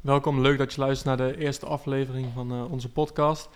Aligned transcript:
Welkom, 0.00 0.40
leuk 0.40 0.58
dat 0.58 0.72
je 0.72 0.80
luistert 0.80 1.18
naar 1.18 1.28
de 1.28 1.36
eerste 1.36 1.66
aflevering 1.66 2.32
van 2.34 2.52
eh, 2.52 2.72
onze 2.72 2.88
podcast. 2.88 3.48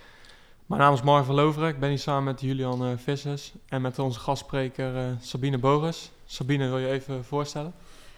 Mijn 0.67 0.80
naam 0.80 0.94
is 0.94 1.02
Marvin 1.02 1.26
van 1.26 1.34
Loveren, 1.34 1.68
ik 1.68 1.78
ben 1.78 1.88
hier 1.88 1.98
samen 1.98 2.24
met 2.24 2.40
Julian 2.40 2.90
uh, 2.90 2.96
Vissers 2.96 3.52
en 3.68 3.82
met 3.82 3.98
onze 3.98 4.19
gastspreker 4.19 4.95
uh, 4.95 5.12
Sabine 5.21 5.59
Bogers. 5.59 6.11
Sabine, 6.25 6.69
wil 6.69 6.79
je 6.79 6.88
even 6.88 7.25
voorstellen? 7.25 7.75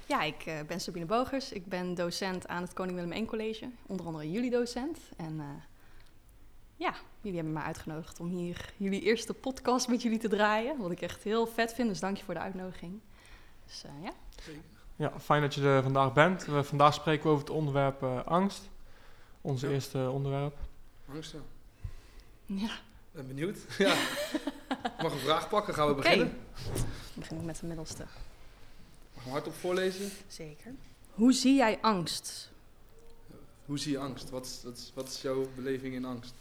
Ja, 0.07 0.23
ik 0.23 0.65
ben 0.67 0.81
Sabine 0.81 1.05
Bogers, 1.05 1.53
ik 1.53 1.67
ben 1.67 1.95
docent 1.95 2.49
aan 2.49 2.63
het 2.63 2.73
Koning 2.73 2.99
Willem 2.99 3.13
I 3.13 3.25
College, 3.25 3.69
onder 3.87 4.07
andere 4.07 4.31
jullie 4.31 4.51
docent. 4.51 4.99
En 5.17 5.41
ja, 6.77 6.95
jullie 7.21 7.37
hebben 7.39 7.55
me 7.55 7.63
uitgenodigd 7.63 8.21
om 8.21 8.29
hier 8.29 8.73
jullie 8.77 9.01
eerste 9.01 9.35
podcast 9.35 9.89
met 9.89 10.03
jullie 10.03 10.19
te 10.19 10.29
draaien, 10.29 10.79
wat 10.79 10.91
ik 10.91 11.01
echt 11.01 11.23
heel 11.23 11.47
vet 11.47 11.75
vind, 11.75 11.89
dus 11.89 12.01
dank 12.01 12.17
je 12.17 12.25
voor 12.25 12.35
de 12.35 12.41
uitnodiging. 12.41 13.01
Dus 13.67 13.85
ja. 14.03 14.13
Ja, 14.97 15.13
fijn 15.21 15.43
dat 15.43 15.55
je 15.55 15.63
er 15.63 15.83
vandaag 15.83 16.13
bent. 16.13 16.45
We, 16.45 16.65
vandaag 16.65 16.95
spreken 16.95 17.23
we 17.23 17.29
over 17.29 17.45
het 17.45 17.55
onderwerp 17.55 18.03
uh, 18.03 18.25
angst. 18.25 18.69
Ons 19.41 19.61
ja. 19.61 19.69
eerste 19.69 20.11
onderwerp. 20.11 20.57
Angst, 21.13 21.33
ja. 21.33 21.39
Ja. 22.45 22.71
Ben 23.13 23.27
benieuwd. 23.27 23.59
Ja. 23.79 23.95
Mag 25.03 25.13
een 25.13 25.19
vraag 25.19 25.49
pakken? 25.49 25.75
Gaan 25.75 25.87
we 25.87 25.93
okay. 25.93 26.03
beginnen? 26.03 26.39
Begin 27.15 27.37
ik 27.37 27.45
met 27.45 27.61
de 27.61 27.67
middelste. 27.67 28.05
Mag 29.15 29.25
ik 29.25 29.31
hardop 29.31 29.55
voorlezen? 29.55 30.11
Zeker. 30.29 30.73
Hoe 31.15 31.33
zie 31.33 31.55
jij 31.55 31.79
angst? 31.81 32.51
Hoe 33.67 33.79
zie 33.79 33.93
je 33.93 33.99
angst? 33.99 34.31
Wat 34.31 34.45
is, 34.45 34.61
wat 34.65 34.77
is, 34.77 34.93
wat 34.95 35.09
is 35.09 35.23
jouw 35.23 35.49
beleving 35.55 35.95
in 35.95 36.05
angst? 36.05 36.35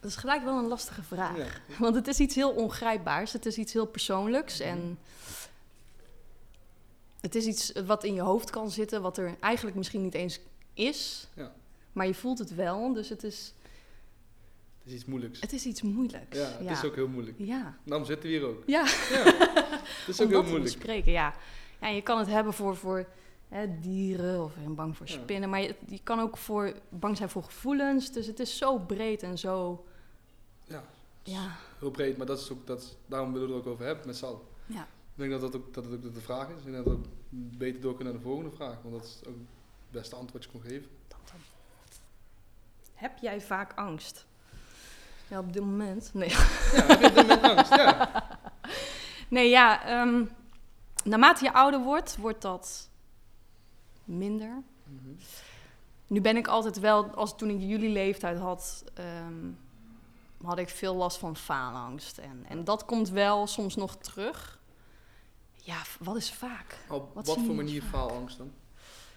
Dat 0.00 0.10
is 0.10 0.16
gelijk 0.16 0.44
wel 0.44 0.58
een 0.58 0.68
lastige 0.68 1.02
vraag. 1.02 1.36
Ja. 1.36 1.46
Want 1.78 1.94
het 1.94 2.06
is 2.08 2.18
iets 2.18 2.34
heel 2.34 2.50
ongrijpbaars. 2.50 3.32
Het 3.32 3.46
is 3.46 3.56
iets 3.56 3.72
heel 3.72 3.86
persoonlijks. 3.86 4.60
En 4.60 4.98
het 7.20 7.34
is 7.34 7.46
iets 7.46 7.72
wat 7.86 8.04
in 8.04 8.14
je 8.14 8.20
hoofd 8.20 8.50
kan 8.50 8.70
zitten, 8.70 9.02
wat 9.02 9.18
er 9.18 9.36
eigenlijk 9.40 9.76
misschien 9.76 10.02
niet 10.02 10.14
eens 10.14 10.40
is. 10.74 11.28
Ja. 11.34 11.52
Maar 11.92 12.06
je 12.06 12.14
voelt 12.14 12.38
het 12.38 12.54
wel, 12.54 12.92
dus 12.92 13.08
het 13.08 13.24
is... 13.24 13.54
Het 14.78 14.92
is 14.92 14.94
iets 14.94 15.04
moeilijks. 15.04 15.40
Het 15.40 15.52
is 15.52 15.66
iets 15.66 15.82
moeilijks. 15.82 16.38
Ja, 16.38 16.56
het 16.58 16.70
is 16.70 16.84
ook 16.84 16.94
heel 16.94 17.08
moeilijk. 17.08 17.36
Ja. 17.38 17.78
Daarom 17.84 18.06
zitten 18.06 18.30
we 18.30 18.36
hier 18.36 18.46
ook. 18.46 18.62
Ja. 18.66 18.84
ja. 19.10 19.22
Het 19.82 20.08
is 20.08 20.20
ook 20.22 20.28
heel 20.28 20.42
moeilijk. 20.42 20.70
te 20.70 20.76
bespreken, 20.76 21.12
ja. 21.12 21.34
ja. 21.80 21.88
Je 21.88 22.02
kan 22.02 22.18
het 22.18 22.28
hebben 22.28 22.52
voor, 22.52 22.76
voor 22.76 23.06
hè, 23.48 23.80
dieren 23.80 24.44
of 24.44 24.52
bang 24.68 24.96
voor 24.96 25.08
spinnen. 25.08 25.50
Maar 25.50 25.60
je, 25.60 25.74
je, 25.86 26.00
kan 26.02 26.20
ook 26.20 26.36
voor, 26.36 26.72
bang 26.88 27.16
zijn 27.16 27.28
voor 27.28 27.42
gevoelens. 27.42 28.12
Dus 28.12 28.26
het 28.26 28.40
is 28.40 28.56
zo 28.56 28.78
breed 28.78 29.22
en 29.22 29.38
zo... 29.38 29.84
Ja, 30.64 30.84
ja. 31.22 31.56
heel 31.78 31.90
breed. 31.90 32.16
Maar 32.16 32.26
dat 32.26 32.40
is 32.40 32.50
ook, 32.52 32.66
dat 32.66 32.96
daarom 33.06 33.32
willen 33.32 33.48
we 33.48 33.54
het 33.54 33.64
er 33.64 33.68
ook 33.68 33.74
over 33.74 33.86
hebben 33.86 34.06
met 34.06 34.16
z'n 34.16 34.24
allen. 34.24 34.40
Ja. 34.66 34.86
Ik 35.20 35.28
denk 35.28 35.40
dat, 35.40 35.52
dat, 35.52 35.60
ook, 35.60 35.74
dat 35.74 35.84
het 35.84 36.06
ook 36.06 36.14
de 36.14 36.20
vraag 36.20 36.48
is. 36.48 36.56
Ik 36.64 36.72
denk 36.72 36.84
dat 36.84 36.94
we 36.94 37.00
beter 37.30 37.80
door 37.80 37.94
kunnen 37.94 38.12
naar 38.12 38.22
de 38.22 38.28
volgende 38.28 38.56
vraag. 38.56 38.82
Want 38.82 38.94
dat 38.94 39.04
is 39.04 39.18
ook 39.26 39.34
het 39.34 39.90
beste 39.90 40.16
antwoord 40.16 40.42
dat 40.42 40.52
je 40.52 40.58
kon 40.58 40.70
geven. 40.70 40.90
Heb 42.94 43.18
jij 43.18 43.40
vaak 43.40 43.72
angst? 43.74 44.26
Ja, 45.28 45.38
op 45.38 45.52
dit 45.52 45.62
moment. 45.62 46.10
Nee. 46.14 46.28
Ja, 46.28 46.94
op 46.94 47.00
dit 47.00 47.14
moment 47.14 47.42
angst? 47.42 47.74
Ja. 47.74 48.08
Nee, 49.28 49.48
ja. 49.48 50.00
Um, 50.00 50.30
naarmate 51.04 51.44
je 51.44 51.52
ouder 51.52 51.80
wordt, 51.80 52.16
wordt 52.16 52.42
dat 52.42 52.90
minder. 54.04 54.62
Mm 54.84 55.00
-hmm. 55.02 55.16
Nu 56.06 56.20
ben 56.20 56.36
ik 56.36 56.48
altijd 56.48 56.78
wel, 56.78 57.04
als 57.06 57.36
toen 57.36 57.50
ik 57.50 57.60
jullie 57.60 57.90
leeftijd 57.90 58.38
had, 58.38 58.84
um, 58.98 59.58
had 60.42 60.58
ik 60.58 60.68
veel 60.68 60.94
last 60.94 61.18
van 61.18 61.36
faalangst. 61.36 62.18
En, 62.18 62.44
en 62.48 62.64
dat 62.64 62.84
komt 62.84 63.08
wel 63.08 63.46
soms 63.46 63.76
nog 63.76 63.96
terug. 63.96 64.59
Ja, 65.62 65.82
wat 66.00 66.16
is 66.16 66.32
vaak? 66.32 66.78
Op 66.88 67.14
wat, 67.14 67.26
wat 67.26 67.38
voor 67.38 67.54
manier 67.54 67.82
faalangst 67.82 68.38
dan? 68.38 68.52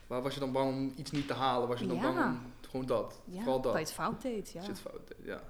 Waar 0.08 0.22
was 0.22 0.34
je 0.34 0.40
dan 0.40 0.52
bang 0.52 0.70
om 0.70 0.94
iets 0.98 1.12
niet 1.12 1.28
te 1.28 1.34
halen? 1.34 1.68
Was 1.68 1.80
je 1.80 1.88
dan 1.88 1.96
ja. 1.96 2.02
bang 2.02 2.18
om 2.18 2.42
gewoon 2.62 2.86
dat? 2.86 3.22
Ja, 3.26 3.38
Vooral 3.38 3.62
dat. 3.62 3.74
dat 3.74 3.82
je 3.82 3.88
het 3.88 3.96
fout 3.96 4.22
deed, 4.22 4.52
ja. 4.52 4.60
Dat 4.60 4.66
je 4.66 4.72
het 4.72 4.82
fout 4.82 5.08
deed, 5.08 5.18
ja. 5.26 5.42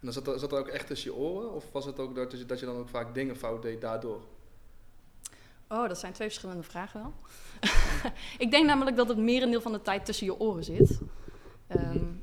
En 0.00 0.04
dan 0.04 0.12
zat 0.12 0.24
dat, 0.24 0.40
zat 0.40 0.50
dat 0.50 0.58
ook 0.58 0.68
echt 0.68 0.86
tussen 0.86 1.10
je 1.10 1.16
oren? 1.16 1.52
Of 1.52 1.64
was 1.72 1.84
het 1.84 1.98
ook 1.98 2.14
dat 2.14 2.32
je, 2.32 2.46
dat 2.46 2.60
je 2.60 2.66
dan 2.66 2.76
ook 2.76 2.88
vaak 2.88 3.14
dingen 3.14 3.36
fout 3.36 3.62
deed 3.62 3.80
daardoor? 3.80 4.22
Oh, 5.68 5.88
dat 5.88 5.98
zijn 5.98 6.12
twee 6.12 6.28
verschillende 6.28 6.62
vragen 6.62 7.00
wel. 7.00 7.12
ik 8.44 8.50
denk 8.50 8.66
namelijk 8.66 8.96
dat 8.96 9.08
het 9.08 9.18
merendeel 9.18 9.60
van 9.60 9.72
de 9.72 9.82
tijd 9.82 10.04
tussen 10.04 10.26
je 10.26 10.40
oren 10.40 10.64
zit. 10.64 10.98
Um, 11.68 12.22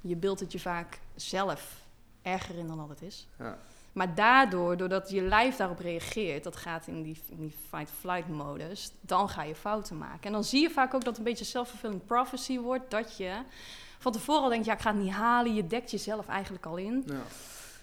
je 0.00 0.16
beeldt 0.16 0.40
het 0.40 0.52
je 0.52 0.60
vaak 0.60 1.00
zelf 1.14 1.86
erger 2.22 2.58
in 2.58 2.66
dan 2.66 2.76
dat 2.76 2.88
het 2.88 3.02
is. 3.02 3.28
Ja. 3.38 3.58
Maar 3.94 4.14
daardoor, 4.14 4.76
doordat 4.76 5.10
je 5.10 5.22
lijf 5.22 5.56
daarop 5.56 5.78
reageert, 5.78 6.44
dat 6.44 6.56
gaat 6.56 6.86
in 6.86 7.02
die, 7.02 7.16
in 7.28 7.40
die 7.40 7.54
fight-flight 7.68 8.28
modus, 8.28 8.90
dan 9.00 9.28
ga 9.28 9.42
je 9.42 9.54
fouten 9.54 9.98
maken. 9.98 10.22
En 10.22 10.32
dan 10.32 10.44
zie 10.44 10.62
je 10.62 10.70
vaak 10.70 10.94
ook 10.94 11.04
dat 11.04 11.06
het 11.08 11.18
een 11.18 11.24
beetje 11.24 11.44
self-fulfilling 11.44 12.06
prophecy 12.06 12.58
wordt, 12.58 12.90
dat 12.90 13.16
je 13.16 13.32
van 13.98 14.12
tevoren 14.12 14.42
al 14.42 14.48
denkt, 14.48 14.66
ja, 14.66 14.72
ik 14.72 14.80
ga 14.80 14.92
het 14.92 15.02
niet 15.02 15.12
halen. 15.12 15.54
Je 15.54 15.66
dekt 15.66 15.90
jezelf 15.90 16.28
eigenlijk 16.28 16.66
al 16.66 16.76
in. 16.76 17.02
Ja. 17.06 17.22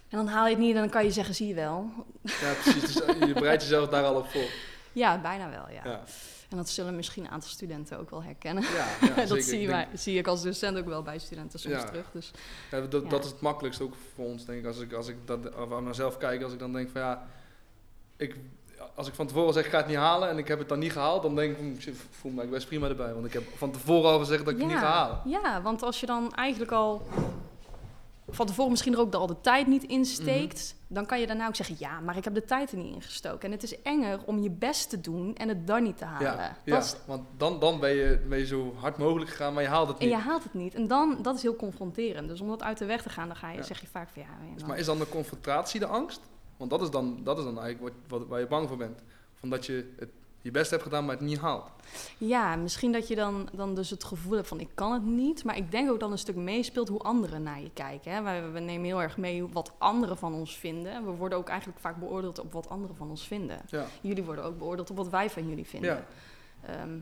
En 0.09 0.17
dan 0.17 0.27
haal 0.27 0.45
je 0.45 0.51
het 0.51 0.59
niet 0.59 0.75
en 0.75 0.81
dan 0.81 0.89
kan 0.89 1.03
je 1.03 1.11
zeggen, 1.11 1.35
zie 1.35 1.47
je 1.47 1.53
wel. 1.53 1.91
Ja, 2.21 2.53
precies. 2.61 2.93
Dus 2.93 3.27
je 3.27 3.33
bereidt 3.33 3.61
jezelf 3.61 3.89
daar 3.89 4.03
al 4.03 4.15
op 4.15 4.29
voor. 4.29 4.49
Ja, 4.91 5.21
bijna 5.21 5.49
wel, 5.49 5.69
ja. 5.69 5.81
ja. 5.83 6.03
En 6.49 6.57
dat 6.57 6.69
zullen 6.69 6.95
misschien 6.95 7.23
een 7.23 7.29
aantal 7.29 7.49
studenten 7.49 7.99
ook 7.99 8.09
wel 8.09 8.23
herkennen. 8.23 8.63
Ja, 8.63 8.87
ja 9.01 9.15
dat 9.25 9.27
zeker. 9.27 9.43
zie, 9.43 9.69
ik 9.69 9.87
zie 9.93 10.17
ik 10.17 10.27
als 10.27 10.41
docent 10.43 10.77
ook 10.77 10.85
wel 10.85 11.01
bij 11.01 11.19
studenten 11.19 11.59
soms 11.59 11.75
Ja. 11.75 11.83
terug. 11.83 12.05
Dus 12.11 12.31
Ja, 12.71 12.81
dat, 12.81 13.09
dat 13.09 13.23
is 13.25 13.31
het 13.31 13.41
makkelijkste 13.41 13.83
ook 13.83 13.93
voor 14.15 14.25
ons, 14.25 14.45
denk 14.45 14.59
ik. 14.59 14.65
Als 14.65 14.79
ik, 14.79 14.93
als 14.93 15.07
ik 15.07 15.15
dat, 15.25 15.55
of 15.55 15.71
aan 15.73 15.83
mezelf 15.83 16.17
kijk, 16.17 16.43
als 16.43 16.53
ik 16.53 16.59
dan 16.59 16.73
denk 16.73 16.89
van 16.89 17.01
ja, 17.01 17.27
ik, 18.17 18.35
als 18.95 19.07
ik 19.07 19.13
van 19.13 19.27
tevoren 19.27 19.53
zeg 19.53 19.65
ik 19.65 19.71
ga 19.71 19.77
het 19.77 19.87
niet 19.87 19.95
halen 19.97 20.29
en 20.29 20.37
ik 20.37 20.47
heb 20.47 20.59
het 20.59 20.69
dan 20.69 20.79
niet 20.79 20.91
gehaald, 20.91 21.21
dan 21.21 21.35
denk 21.35 21.57
ik, 21.57 21.83
hm, 21.83 21.89
ik 21.89 21.95
voel 22.11 22.31
me 22.31 22.45
best 22.45 22.67
prima 22.67 22.87
erbij. 22.87 23.13
Want 23.13 23.25
ik 23.25 23.33
heb 23.33 23.43
van 23.55 23.71
tevoren 23.71 24.11
al 24.11 24.19
gezegd 24.19 24.45
dat 24.45 24.53
ik 24.53 24.59
het 24.59 24.67
niet 24.69 24.77
ga 24.77 24.91
halen. 24.91 25.21
Ja, 25.25 25.61
want 25.61 25.83
als 25.83 25.99
je 25.99 26.05
dan 26.05 26.33
eigenlijk 26.33 26.71
al 26.71 27.07
van 28.35 28.45
tevoren 28.45 28.71
misschien 28.71 28.93
er 28.93 28.99
ook 28.99 29.13
al 29.13 29.27
de 29.27 29.41
tijd 29.41 29.67
niet 29.67 29.83
in 29.83 30.05
steekt, 30.05 30.75
Mhm. 30.77 30.93
dan 30.93 31.05
kan 31.05 31.19
je 31.19 31.27
daarna 31.27 31.47
ook 31.47 31.55
zeggen, 31.55 31.75
ja, 31.79 31.99
maar 31.99 32.17
ik 32.17 32.23
heb 32.23 32.33
de 32.33 32.43
tijd 32.45 32.71
er 32.71 32.77
niet 32.77 32.93
in 32.95 33.01
gestoken. 33.01 33.41
En 33.41 33.51
het 33.51 33.63
is 33.63 33.81
enger 33.81 34.19
om 34.25 34.41
je 34.41 34.49
best 34.49 34.89
te 34.89 35.01
doen 35.01 35.35
en 35.35 35.47
het 35.47 35.67
dan 35.67 35.83
niet 35.83 35.97
te 35.97 36.05
halen. 36.05 36.27
Ja, 36.37 36.57
ja, 36.65 36.77
is- 36.77 36.95
want 37.05 37.21
dan, 37.37 37.59
dan 37.59 37.79
ben, 37.79 37.89
je, 37.95 38.25
ben 38.29 38.37
je 38.37 38.45
zo 38.45 38.73
hard 38.75 38.97
mogelijk 38.97 39.29
gegaan, 39.29 39.53
maar 39.53 39.63
je 39.63 39.69
haalt 39.69 39.87
het 39.87 39.97
en 39.97 40.05
niet. 40.07 40.15
je 40.15 40.21
haalt 40.21 40.43
het 40.43 40.53
niet. 40.53 40.75
En 40.75 40.87
dan, 40.87 41.17
dat 41.21 41.35
is 41.35 41.41
heel 41.41 41.55
confronterend. 41.55 42.27
Dus 42.27 42.41
om 42.41 42.47
dat 42.47 42.63
uit 42.63 42.77
de 42.77 42.85
weg 42.85 43.01
te 43.01 43.09
gaan, 43.09 43.27
dan 43.27 43.35
ga 43.37 43.49
je, 43.51 43.57
Ja. 43.57 43.63
zeg 43.63 43.81
je 43.81 43.87
vaak 43.87 44.09
van, 44.09 44.21
ja... 44.21 44.27
en 44.27 44.57
dan- 44.57 44.67
Maar 44.67 44.77
is 44.77 44.85
dan 44.85 44.97
de 44.99 45.09
confrontatie 45.09 45.79
de 45.79 45.85
angst? 45.85 46.19
Want 46.57 46.69
dat 46.69 46.81
is 46.81 46.89
dan, 46.89 47.19
dat 47.23 47.37
is 47.37 47.43
dan 47.43 47.59
eigenlijk 47.59 47.95
wat, 48.07 48.19
wat, 48.19 48.27
waar 48.29 48.39
je 48.39 48.47
bang 48.47 48.67
voor 48.67 48.77
bent. 48.77 48.99
Van 49.35 49.49
dat 49.49 49.65
je 49.65 49.93
het, 49.99 50.09
je 50.41 50.51
best 50.51 50.71
hebt 50.71 50.83
gedaan, 50.83 51.05
maar 51.05 51.15
het 51.15 51.25
niet 51.25 51.39
haalt. 51.39 51.69
Ja, 52.17 52.55
misschien 52.55 52.91
dat 52.91 53.07
je 53.07 53.15
dan, 53.15 53.49
dan 53.53 53.75
dus 53.75 53.89
het 53.89 54.03
gevoel 54.03 54.35
hebt 54.35 54.47
van 54.47 54.59
ik 54.59 54.69
kan 54.73 54.91
het 54.93 55.03
niet. 55.05 55.43
Maar 55.43 55.57
ik 55.57 55.71
denk 55.71 55.89
ook 55.91 55.99
dat 55.99 56.11
een 56.11 56.17
stuk 56.17 56.35
meespeelt 56.35 56.87
hoe 56.87 56.99
anderen 56.99 57.43
naar 57.43 57.61
je 57.61 57.71
kijken. 57.73 58.11
Hè? 58.11 58.21
Wij, 58.21 58.51
we 58.51 58.59
nemen 58.59 58.85
heel 58.85 59.01
erg 59.01 59.17
mee 59.17 59.47
wat 59.47 59.71
anderen 59.77 60.17
van 60.17 60.33
ons 60.33 60.57
vinden. 60.57 61.05
We 61.05 61.11
worden 61.11 61.37
ook 61.37 61.49
eigenlijk 61.49 61.79
vaak 61.79 61.97
beoordeeld 61.97 62.39
op 62.39 62.53
wat 62.53 62.69
anderen 62.69 62.95
van 62.95 63.09
ons 63.09 63.27
vinden. 63.27 63.59
Ja, 63.67 63.85
Jullie 64.01 64.23
worden 64.23 64.43
ook 64.43 64.57
beoordeeld 64.57 64.89
op 64.89 64.95
wat 64.97 65.09
wij 65.09 65.29
van 65.29 65.47
jullie 65.49 65.67
vinden. 65.67 65.89
ja. 65.95 66.05
Ehm, 66.69 66.99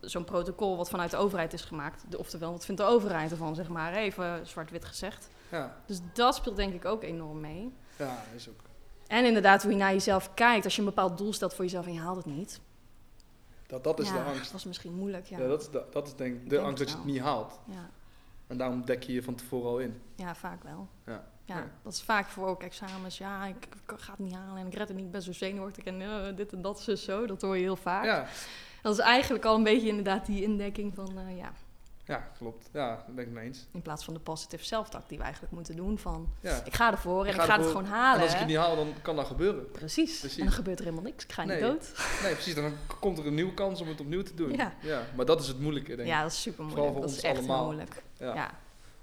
Zo'n 0.00 0.24
protocol 0.24 0.76
wat 0.76 0.90
vanuit 0.90 1.10
de 1.10 1.16
overheid 1.16 1.52
is 1.52 1.62
gemaakt. 1.62 2.16
Oftewel, 2.16 2.52
wat 2.52 2.64
vindt 2.64 2.80
de 2.80 2.86
overheid 2.86 3.30
ervan, 3.30 3.54
zeg 3.54 3.68
maar. 3.68 3.92
Even 3.92 4.46
zwart-wit 4.46 4.84
gezegd. 4.84 5.28
ja. 5.48 5.76
Dus 5.86 6.00
dat 6.12 6.34
speelt 6.34 6.56
denk 6.56 6.74
ik 6.74 6.84
ook 6.84 7.02
enorm 7.02 7.40
mee. 7.40 7.72
ja 7.96 8.22
is 8.34 8.48
ook. 8.48 8.60
En 9.12 9.24
inderdaad, 9.24 9.62
hoe 9.62 9.72
je 9.72 9.78
naar 9.78 9.92
jezelf 9.92 10.34
kijkt. 10.34 10.64
Als 10.64 10.74
je 10.74 10.80
een 10.80 10.86
bepaald 10.86 11.18
doel 11.18 11.32
stelt 11.32 11.54
voor 11.54 11.64
jezelf 11.64 11.86
en 11.86 11.92
je 11.92 12.00
haalt 12.00 12.16
het 12.16 12.26
niet. 12.26 12.60
Dat, 13.66 13.84
dat 13.84 14.00
is 14.00 14.08
ja, 14.08 14.14
de 14.14 14.20
angst. 14.20 14.50
Dat 14.50 14.60
is 14.60 14.66
misschien 14.66 14.94
moeilijk, 14.94 15.26
ja. 15.26 15.38
Ja, 15.38 15.46
dat 15.46 15.60
is, 15.60 15.68
de, 15.68 15.84
dat 15.90 16.06
is 16.06 16.14
denk 16.14 16.34
ik 16.34 16.42
de 16.42 16.48
denk 16.48 16.62
angst 16.62 16.78
dat 16.78 16.90
je 16.90 16.96
het 16.96 17.04
niet 17.04 17.20
haalt. 17.20 17.60
ja. 17.64 17.90
En 18.46 18.58
daarom 18.58 18.84
dek 18.84 19.02
je 19.02 19.12
je 19.12 19.22
van 19.22 19.34
tevoren 19.34 19.70
al 19.70 19.78
in. 19.78 20.00
Ja, 20.14 20.34
vaak 20.34 20.62
wel. 20.62 20.88
Ja. 21.06 21.24
Ja, 21.44 21.70
dat 21.82 21.92
is 21.92 22.02
vaak 22.02 22.28
voor 22.28 22.46
ook 22.48 22.62
examens. 22.62 23.18
Ja, 23.18 23.46
ik, 23.46 23.66
ik 23.86 23.92
ga 23.96 24.10
het 24.10 24.18
niet 24.20 24.34
halen 24.34 24.56
en 24.56 24.66
ik 24.66 24.74
red 24.74 24.88
het 24.88 24.96
niet. 24.96 25.06
Ik 25.06 25.12
ben 25.12 25.22
zo 25.22 25.32
zenuwachtig 25.32 25.84
en 25.84 26.02
eh, 26.02 26.36
dit 26.36 26.52
en 26.52 26.62
dat, 26.62 26.80
zo, 26.80 26.94
zo. 26.94 27.26
Dat 27.26 27.42
hoor 27.42 27.56
je 27.56 27.62
heel 27.62 27.76
vaak. 27.76 28.04
Ja, 28.04 28.26
Dat 28.82 28.92
is 28.92 28.98
eigenlijk 28.98 29.44
al 29.44 29.56
een 29.56 29.62
beetje 29.62 29.88
inderdaad 29.88 30.26
die 30.26 30.42
indekking 30.42 30.94
van, 30.94 31.18
eh, 31.18 31.36
ja, 31.36 31.52
ja, 32.12 32.28
klopt. 32.38 32.68
Ja, 32.72 33.02
dat 33.06 33.14
ben 33.14 33.24
ik 33.24 33.30
mee 33.30 33.44
eens. 33.46 33.66
in 33.72 33.82
plaats 33.82 34.04
van 34.04 34.14
de 34.14 34.20
positive 34.20 34.64
self-talk 34.64 35.08
die 35.08 35.18
we 35.18 35.24
eigenlijk 35.24 35.52
moeten 35.52 35.76
doen 35.76 35.98
van, 35.98 36.28
Ja. 36.40 36.64
ik 36.64 36.74
ga 36.74 36.90
ervoor 36.90 37.22
en 37.24 37.28
Ik 37.34 37.34
ik 37.34 37.40
ga 37.40 37.56
het 37.58 37.66
gewoon 37.66 37.84
halen. 37.84 38.16
En 38.16 38.22
als 38.22 38.32
ik 38.32 38.38
het 38.38 38.48
niet 38.48 38.56
haal, 38.56 38.76
dan 38.76 38.92
kan 39.02 39.16
dat 39.16 39.26
gebeuren. 39.26 39.70
Precies. 39.70 40.18
Precies. 40.20 40.38
En 40.38 40.44
dan 40.44 40.52
gebeurt 40.54 40.78
er 40.78 40.84
helemaal 40.84 41.04
niks. 41.04 41.24
Ik 41.24 41.32
ga 41.32 41.44
Nee. 41.44 41.56
niet 41.62 41.70
dood. 41.70 41.92
Nee, 42.22 42.32
precies. 42.32 42.54
Dan 42.54 42.72
komt 43.00 43.18
er 43.18 43.26
een 43.26 43.34
nieuwe 43.34 43.54
kans 43.54 43.80
om 43.80 43.88
het 43.88 44.00
opnieuw 44.00 44.22
te 44.22 44.34
doen. 44.34 44.52
Ja. 44.52 44.72
Maar 45.16 45.24
dat 45.26 45.40
is 45.40 45.48
het 45.48 45.60
moeilijke, 45.60 45.88
denk 45.88 46.00
ik. 46.00 46.06
Ja, 46.06 46.22
dat 46.22 46.30
is 46.32 46.40
super 46.42 46.64
Vooral 46.64 46.84
moeilijk. 46.84 46.92
voor 46.92 47.00
Dat 47.06 47.10
ons 47.10 47.18
is 47.24 47.30
echt 47.30 47.38
allemaal. 47.48 47.64
moeilijk. 47.64 48.02
Ja. 48.18 48.34
Ja, 48.34 48.50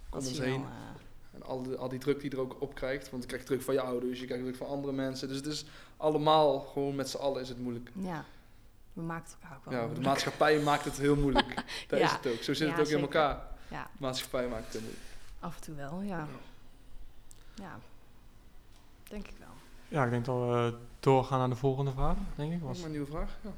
Om 0.10 0.18
ons 0.18 0.40
heen. 0.40 0.50
wel, 0.62 0.70
eh. 0.70 0.88
En 1.36 1.44
al 1.44 1.64
die, 1.64 1.76
al 1.76 1.90
die 1.90 2.00
druk 2.00 2.20
die 2.22 2.30
je 2.32 2.36
er 2.36 2.42
ook 2.44 2.56
op 2.62 2.76
krijgt. 2.76 3.10
Want 3.10 3.22
je 3.24 3.28
krijgt 3.30 3.46
druk 3.46 3.62
van 3.62 3.74
je 3.74 3.82
ouders, 3.82 4.20
je 4.20 4.26
krijgt 4.26 4.44
druk 4.44 4.56
van 4.56 4.68
andere 4.68 4.94
mensen. 4.94 5.28
Dus 5.28 5.38
het 5.38 5.46
is 5.46 5.66
allemaal, 5.98 6.60
gewoon 6.60 6.96
met 6.96 7.10
z'n 7.10 7.18
allen 7.18 7.42
is 7.42 7.50
het 7.50 7.60
moeilijk. 7.60 7.92
ja, 7.94 8.26
we 9.00 9.06
maken 9.06 9.24
het 9.32 9.36
elkaar 9.42 9.58
ook 9.58 9.66
wel 9.66 9.74
Ja, 9.88 9.94
de 9.94 10.02
maatschappij 10.02 10.60
maakt 10.60 10.86
het 10.86 10.98
heel 10.98 11.16
moeilijk. 11.16 11.54
Ja. 11.90 11.98
is 11.98 12.12
het 12.12 12.28
ook. 12.28 12.42
Zo 12.44 12.54
zit 12.54 12.68
Ja, 12.70 12.76
het 12.76 12.88
ook 12.88 12.94
in 12.94 13.00
elkaar. 13.02 13.48
Ja, 13.68 13.84
De 13.84 13.90
maatschappij 13.98 14.48
maakt 14.48 14.64
het 14.64 14.72
heel 14.74 14.82
moeilijk. 14.82 15.06
af 15.40 15.56
en 15.56 15.62
toe 15.62 15.76
wel, 15.76 16.02
ja. 16.02 16.28
Ja, 17.56 17.80
denk 19.10 19.28
ik 19.28 19.36
wel. 19.40 19.48
Ja, 19.88 20.04
ik 20.06 20.10
denk 20.12 20.26
dat 20.26 20.36
we 20.36 20.78
doorgaan 21.00 21.40
naar 21.40 21.50
de 21.50 21.56
volgende 21.56 21.92
vraag, 21.92 22.16
denk 22.36 22.54
ik. 22.54 22.62
Was 22.62 22.82
een 22.82 22.92
nieuwe 22.92 23.06
vraag? 23.06 23.30
Ja. 23.42 23.50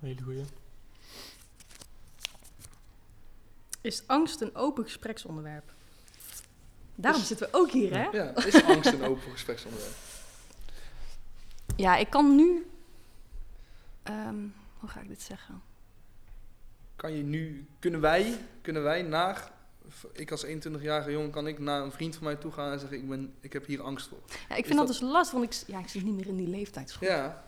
een 0.00 0.08
hele 0.08 0.22
goeie. 0.22 0.44
Is 3.80 4.02
angst 4.06 4.40
een 4.40 4.54
open 4.56 4.84
gespreksonderwerp? 4.84 5.72
Daarom 6.94 7.20
Is- 7.20 7.26
zitten 7.26 7.46
we 7.50 7.56
ook 7.58 7.70
hier, 7.70 7.92
hè? 7.96 8.02
Ja, 8.18 8.36
is 8.44 8.64
angst 8.64 8.92
een 8.92 9.04
open 9.04 9.30
gespreksonderwerp? 9.32 9.94
Ja, 11.76 11.96
ik 11.96 12.10
kan 12.10 12.34
nu... 12.34 12.66
ehm, 14.02 14.36
hoe 14.78 14.88
ga 14.88 15.00
ik 15.00 15.08
dit 15.08 15.22
zeggen? 15.22 15.62
Kan 16.96 17.16
je 17.16 17.22
nu, 17.22 17.66
kunnen 17.78 18.00
wij, 18.00 18.38
kunnen 18.62 18.82
wij 18.82 19.02
naar, 19.02 19.50
ik 20.12 20.30
als 20.30 20.46
21-jarige 20.46 21.10
jongen, 21.10 21.30
kan 21.30 21.46
ik 21.46 21.58
naar 21.58 21.82
een 21.82 21.92
vriend 21.92 22.14
van 22.14 22.24
mij 22.24 22.36
toe 22.36 22.52
gaan 22.52 22.72
en 22.72 22.78
zeggen, 22.78 22.98
ik, 22.98 23.08
ben, 23.08 23.34
ik 23.40 23.52
heb 23.52 23.66
hier 23.66 23.82
angst 23.82 24.08
voor. 24.08 24.18
Ja, 24.48 24.54
ik 24.56 24.64
vind 24.66 24.78
dat, 24.78 24.86
dat- 24.86 24.98
dus 25.00 25.00
lastig, 25.10 25.38
want 25.38 25.54
ik, 25.54 25.62
ja, 25.68 25.78
ik 25.78 25.88
zit 25.88 26.04
niet 26.04 26.14
meer 26.16 26.26
in 26.26 26.36
die 26.36 26.48
leeftijdsgroep. 26.48 27.08
Ja, 27.08 27.44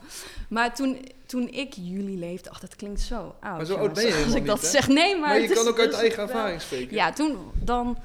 Maar 0.49 0.75
toen, 0.75 1.09
toen 1.27 1.49
ik 1.49 1.73
jullie 1.73 2.19
leefde, 2.19 2.51
ach, 2.51 2.61
dat 2.61 2.77
klinkt 2.77 3.01
zo 3.01 3.17
oud. 3.41 3.56
Maar 3.56 3.65
zo 3.67 3.77
oud 3.77 3.93
ben 3.95 4.06
je 4.06 4.25
Als 4.25 4.35
ik 4.35 4.47
dat 4.47 4.61
hè? 4.61 4.69
zeg, 4.69 4.89
nee, 4.89 5.12
maar, 5.19 5.29
maar 5.29 5.41
je 5.41 5.49
is 5.49 5.55
kan 5.55 5.69
ook 5.69 5.79
uit 5.79 5.91
dus 5.91 5.99
eigen 6.01 6.17
wel- 6.19 6.27
ervaring 6.27 6.61
spreken. 6.61 6.95
Ja, 6.97 7.12
toen 7.12 7.51
dan. 7.55 7.99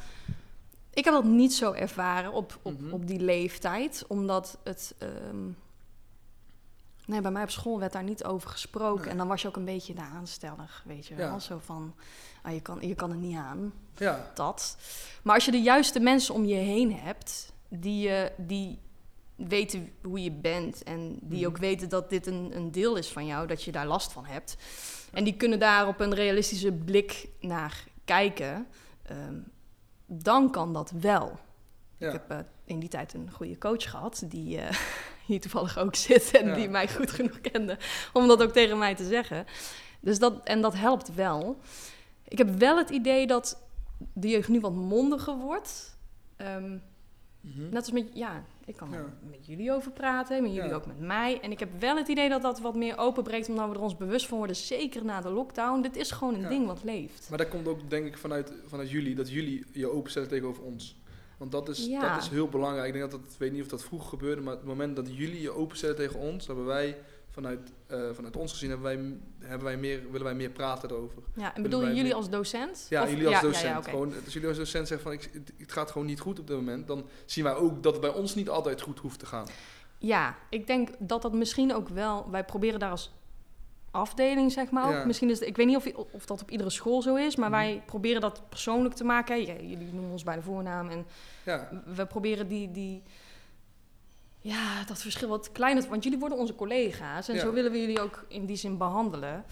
Ik 0.93 1.03
heb 1.05 1.13
dat 1.13 1.23
niet 1.23 1.53
zo 1.53 1.71
ervaren 1.71 2.31
op, 2.31 2.59
op, 2.61 2.81
Mhm. 2.81 2.91
op 2.93 3.07
die 3.07 3.19
leeftijd, 3.19 4.03
omdat 4.07 4.57
het. 4.63 4.93
ehm, 4.97 5.37
nee, 7.09 7.21
bij 7.21 7.31
mij 7.31 7.43
op 7.43 7.49
school 7.49 7.79
werd 7.79 7.91
daar 7.93 8.03
niet 8.03 8.23
over 8.23 8.49
gesproken. 8.49 9.01
Nee. 9.01 9.11
En 9.11 9.17
dan 9.17 9.27
was 9.27 9.41
je 9.41 9.47
ook 9.47 9.55
een 9.55 9.65
beetje 9.65 9.93
de 9.93 10.01
aanstellig, 10.01 10.83
weet 10.85 11.07
je 11.07 11.15
Ja. 11.15 11.29
wel. 11.29 11.39
Zo 11.39 11.59
van, 11.65 11.95
ah, 12.41 12.53
je, 12.53 12.61
kan, 12.61 12.77
je 12.81 12.95
kan 12.95 13.09
het 13.09 13.19
niet 13.19 13.37
aan, 13.37 13.73
Ja, 13.97 14.31
dat. 14.33 14.77
Maar 15.23 15.35
als 15.35 15.45
je 15.45 15.51
de 15.51 15.61
juiste 15.61 15.99
mensen 15.99 16.33
om 16.33 16.45
je 16.45 16.55
heen 16.55 16.95
hebt, 16.95 17.53
die, 17.67 18.01
je 18.09 18.31
die 18.37 18.79
weten 19.35 19.91
hoe 20.03 20.23
je 20.23 20.31
bent 20.31 20.83
en 20.83 21.17
die 21.21 21.37
Mhm. 21.39 21.47
ook 21.47 21.57
weten 21.57 21.89
dat 21.89 22.09
dit 22.09 22.27
een, 22.27 22.51
een 22.55 22.71
deel 22.71 22.95
is 22.95 23.07
van 23.11 23.25
jou, 23.25 23.47
dat 23.47 23.63
je 23.63 23.71
daar 23.71 23.87
last 23.87 24.11
van 24.11 24.25
hebt. 24.25 24.57
En 25.13 25.23
die 25.23 25.35
kunnen 25.35 25.59
daar 25.59 25.87
op 25.87 25.99
een 25.99 26.13
realistische 26.13 26.71
blik 26.71 27.27
naar 27.39 27.83
kijken, 28.05 28.67
ehm, 29.03 29.35
dan 30.05 30.51
kan 30.51 30.73
dat 30.73 30.91
wel. 30.91 31.39
ja. 31.97 32.07
Ik 32.07 32.13
heb 32.13 32.31
eh, 32.31 32.37
in 32.65 32.79
die 32.79 32.89
tijd 32.89 33.13
een 33.13 33.31
goede 33.31 33.57
coach 33.57 33.89
gehad, 33.89 34.23
die 34.25 34.57
eh, 34.61 34.77
hier 35.29 35.41
toevallig 35.41 35.77
ook 35.77 35.95
zit 35.95 36.31
en 36.37 36.47
Ja. 36.47 36.53
die 36.55 36.69
mij 36.69 36.87
goed 36.87 37.11
genoeg 37.11 37.41
kende 37.41 37.77
om 38.13 38.27
dat 38.27 38.43
ook 38.43 38.51
tegen 38.51 38.77
mij 38.77 38.95
te 38.95 39.05
zeggen. 39.05 39.45
Dus 40.01 40.19
dat, 40.19 40.43
en 40.43 40.61
dat 40.61 40.75
helpt 40.75 41.15
wel. 41.15 41.59
Ik 42.27 42.37
heb 42.37 42.49
wel 42.49 42.77
het 42.77 42.89
idee 42.89 43.27
dat 43.27 43.61
de 44.13 44.27
jeugd 44.27 44.47
nu 44.47 44.59
wat 44.59 44.73
mondiger 44.73 45.35
wordt. 45.37 45.97
Ehm, 46.37 46.77
Mhm. 47.41 47.63
Net 47.69 47.75
als 47.75 47.91
met, 47.91 48.07
ja, 48.13 48.43
ik 48.65 48.75
kan 48.75 48.89
Ja. 48.91 49.05
met 49.29 49.45
jullie 49.45 49.71
over 49.71 49.91
praten, 49.91 50.41
met 50.41 50.53
jullie 50.53 50.69
Ja. 50.69 50.75
ook 50.75 50.85
met 50.85 50.99
mij. 50.99 51.39
En 51.41 51.51
ik 51.51 51.59
heb 51.59 51.69
wel 51.79 51.95
het 51.95 52.07
idee 52.07 52.29
dat 52.29 52.41
dat 52.41 52.59
wat 52.59 52.75
meer 52.75 52.97
openbreekt, 52.97 53.49
omdat 53.49 53.69
we 53.69 53.75
er 53.75 53.81
ons 53.81 53.97
bewust 53.97 54.27
van 54.27 54.37
worden, 54.37 54.55
zeker 54.55 55.05
na 55.05 55.21
de 55.21 55.29
lockdown. 55.29 55.81
Dit 55.81 55.95
is 55.95 56.11
gewoon 56.11 56.33
een 56.33 56.41
Ja. 56.41 56.49
ding 56.49 56.65
wat 56.65 56.83
leeft. 56.83 57.27
Maar 57.29 57.37
dat 57.37 57.47
komt 57.49 57.67
ook 57.67 57.89
denk 57.89 58.05
ik 58.05 58.17
vanuit, 58.17 58.53
vanuit 58.65 58.89
jullie, 58.89 59.15
dat 59.15 59.29
jullie 59.31 59.65
je 59.73 59.91
openstellen 59.91 60.27
tegenover 60.29 60.63
ons. 60.63 60.99
Want 61.39 61.51
dat 61.51 61.69
is, 61.69 61.85
Ja. 61.85 62.13
dat 62.13 62.23
is 62.23 62.29
heel 62.29 62.47
belangrijk. 62.49 62.87
Ik 62.87 62.93
denk 62.93 63.11
dat 63.11 63.21
dat, 63.21 63.31
ik 63.33 63.39
weet 63.39 63.51
niet 63.51 63.61
of 63.61 63.67
dat 63.67 63.83
vroeger 63.83 64.09
gebeurde, 64.09 64.41
maar 64.41 64.53
het 64.53 64.63
moment 64.65 64.95
dat 64.95 65.07
jullie 65.17 65.41
je 65.41 65.51
openstellen 65.51 65.95
tegen 65.95 66.19
ons, 66.19 66.47
hebben 66.47 66.65
wij 66.65 66.97
vanuit, 67.31 67.71
eh, 67.87 67.99
vanuit 68.13 68.37
ons 68.37 68.51
gezien, 68.51 68.69
hebben 68.69 68.87
wij, 68.87 69.17
hebben 69.47 69.67
wij 69.67 69.77
meer, 69.77 70.01
willen 70.11 70.23
wij 70.23 70.35
meer 70.35 70.49
praten 70.49 70.89
erover. 70.89 71.21
Ja, 71.35 71.55
en 71.55 71.61
bedoel 71.61 71.81
je 71.81 71.87
jullie 71.87 72.03
meer- 72.03 72.13
als 72.13 72.29
docent? 72.29 72.85
Ja, 72.89 73.03
Of- 73.03 73.09
jullie 73.09 73.25
als 73.27 73.35
ja, 73.35 73.41
docent. 73.41 73.85
Ja, 73.85 73.91
gewoon, 73.91 74.13
als 74.25 74.33
jullie 74.33 74.47
als 74.47 74.57
docent 74.57 74.87
zeggen 74.87 75.07
van 75.11 75.11
ik, 75.17 75.29
het, 75.33 75.51
het 75.57 75.71
gaat 75.71 75.91
gewoon 75.91 76.07
niet 76.07 76.19
goed 76.19 76.39
op 76.39 76.47
dit 76.47 76.55
moment, 76.55 76.87
dan 76.87 77.05
zien 77.25 77.43
wij 77.43 77.55
ook 77.55 77.83
dat 77.83 77.91
het 77.91 78.01
bij 78.01 78.13
ons 78.13 78.35
niet 78.35 78.49
altijd 78.49 78.81
goed 78.81 78.99
hoeft 78.99 79.19
te 79.19 79.25
gaan. 79.25 79.45
Ja, 79.97 80.37
ik 80.49 80.67
denk 80.67 80.89
dat 80.99 81.21
dat 81.21 81.33
misschien 81.33 81.75
ook 81.75 81.89
wel... 81.89 82.29
Wij 82.31 82.43
proberen 82.45 82.79
daar 82.79 82.91
als 82.91 83.11
afdeling, 83.91 84.51
zeg 84.51 84.69
maar. 84.69 84.91
Ja. 84.91 85.05
Misschien 85.05 85.29
is 85.29 85.39
het, 85.39 85.47
ik 85.47 85.55
weet 85.57 85.65
niet 85.67 85.75
of, 85.75 85.85
of 86.11 86.25
dat 86.25 86.41
op 86.41 86.51
iedere 86.51 86.69
school 86.69 87.01
zo 87.01 87.15
is, 87.15 87.35
maar 87.35 87.49
Mhm. 87.49 87.59
wij 87.59 87.81
proberen 87.85 88.21
dat 88.21 88.49
persoonlijk 88.49 88.95
te 88.95 89.03
maken. 89.03 89.45
Ja, 89.45 89.53
jullie 89.53 89.93
noemen 89.93 90.11
ons 90.11 90.23
bij 90.23 90.35
de 90.35 90.41
voornaam 90.41 90.89
en 90.89 91.05
Ja, 91.45 91.69
we 91.95 92.05
proberen 92.05 92.47
die, 92.47 92.71
die 92.71 93.03
ja, 94.41 94.83
dat 94.83 95.01
verschil 95.01 95.27
wat 95.27 95.51
kleiner 95.51 95.83
te... 95.83 95.89
Want 95.89 96.03
jullie 96.03 96.19
worden 96.19 96.37
onze 96.37 96.55
collega's 96.55 97.27
en 97.29 97.39
zo 97.39 97.51
willen 97.53 97.71
we 97.71 97.79
jullie 97.79 98.01
ook 98.01 98.25
in 98.27 98.45
die 98.45 98.55
zin 98.55 98.77
behandelen. 98.77 99.43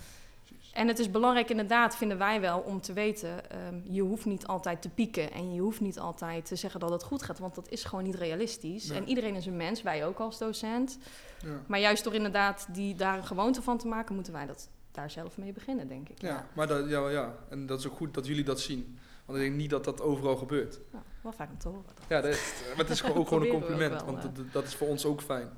En 0.78 0.88
het 0.88 1.00
is 1.00 1.12
belangrijk 1.12 1.50
inderdaad, 1.50 1.96
vinden 1.96 2.18
wij 2.18 2.42
wel, 2.42 2.60
om 2.60 2.82
te 2.82 2.94
weten... 2.94 3.50
ehm, 3.52 3.80
je 3.84 4.02
hoeft 4.02 4.26
niet 4.26 4.48
altijd 4.48 4.82
te 4.82 4.90
pieken 4.90 5.32
en 5.32 5.54
je 5.54 5.62
hoeft 5.62 5.80
niet 5.80 6.00
altijd 6.00 6.46
te 6.46 6.56
zeggen 6.56 6.80
dat 6.80 6.90
het 6.90 7.04
goed 7.04 7.24
gaat. 7.24 7.40
Want 7.40 7.56
dat 7.56 7.70
is 7.70 7.84
gewoon 7.84 8.04
niet 8.04 8.16
realistisch. 8.16 8.88
Nee. 8.90 8.98
En 8.98 9.08
iedereen 9.08 9.36
is 9.36 9.46
een 9.46 9.58
mens, 9.58 9.82
wij 9.82 10.06
ook 10.06 10.20
als 10.20 10.38
docent. 10.38 10.98
ja. 11.42 11.62
Maar 11.68 11.80
juist 11.80 12.04
door 12.04 12.14
inderdaad 12.14 12.68
die, 12.72 12.96
daar 12.96 13.18
een 13.18 13.26
gewoonte 13.26 13.62
van 13.62 13.78
te 13.78 13.88
maken... 13.88 14.16
moeten 14.16 14.34
wij 14.34 14.46
dat 14.46 14.70
daar 14.92 15.10
zelf 15.12 15.38
mee 15.38 15.52
beginnen, 15.52 15.88
denk 15.88 16.10
ik. 16.10 16.22
ja, 16.22 16.48
maar 16.54 16.68
dat, 16.68 16.90
ja, 16.90 17.10
ja, 17.10 17.36
en 17.50 17.66
dat 17.66 17.80
is 17.80 17.88
ook 17.88 17.96
goed 17.98 18.14
dat 18.14 18.28
jullie 18.28 18.44
dat 18.44 18.60
zien. 18.60 18.98
Want 19.26 19.38
ik 19.40 19.44
denk 19.46 19.56
niet 19.58 19.70
dat 19.70 19.84
dat 19.84 20.02
overal 20.02 20.36
gebeurt. 20.36 20.80
Wel 21.22 21.32
fijn 21.32 21.50
om 21.50 21.58
te 21.58 21.68
horen. 21.68 21.84
Ja, 22.10 22.22
dat 22.22 22.32
is, 22.34 22.54
maar 22.68 22.78
het 22.78 22.90
is 22.90 23.02
gewoon, 23.02 23.18
ook 23.18 23.28
gewoon 23.28 23.44
een 23.44 23.50
compliment, 23.50 23.94
wel, 23.94 24.06
want 24.06 24.22
dat, 24.22 24.32
dat 24.52 24.64
is 24.64 24.76
voor 24.76 24.88
ons 24.88 25.06
ook 25.06 25.22
fijn. 25.22 25.50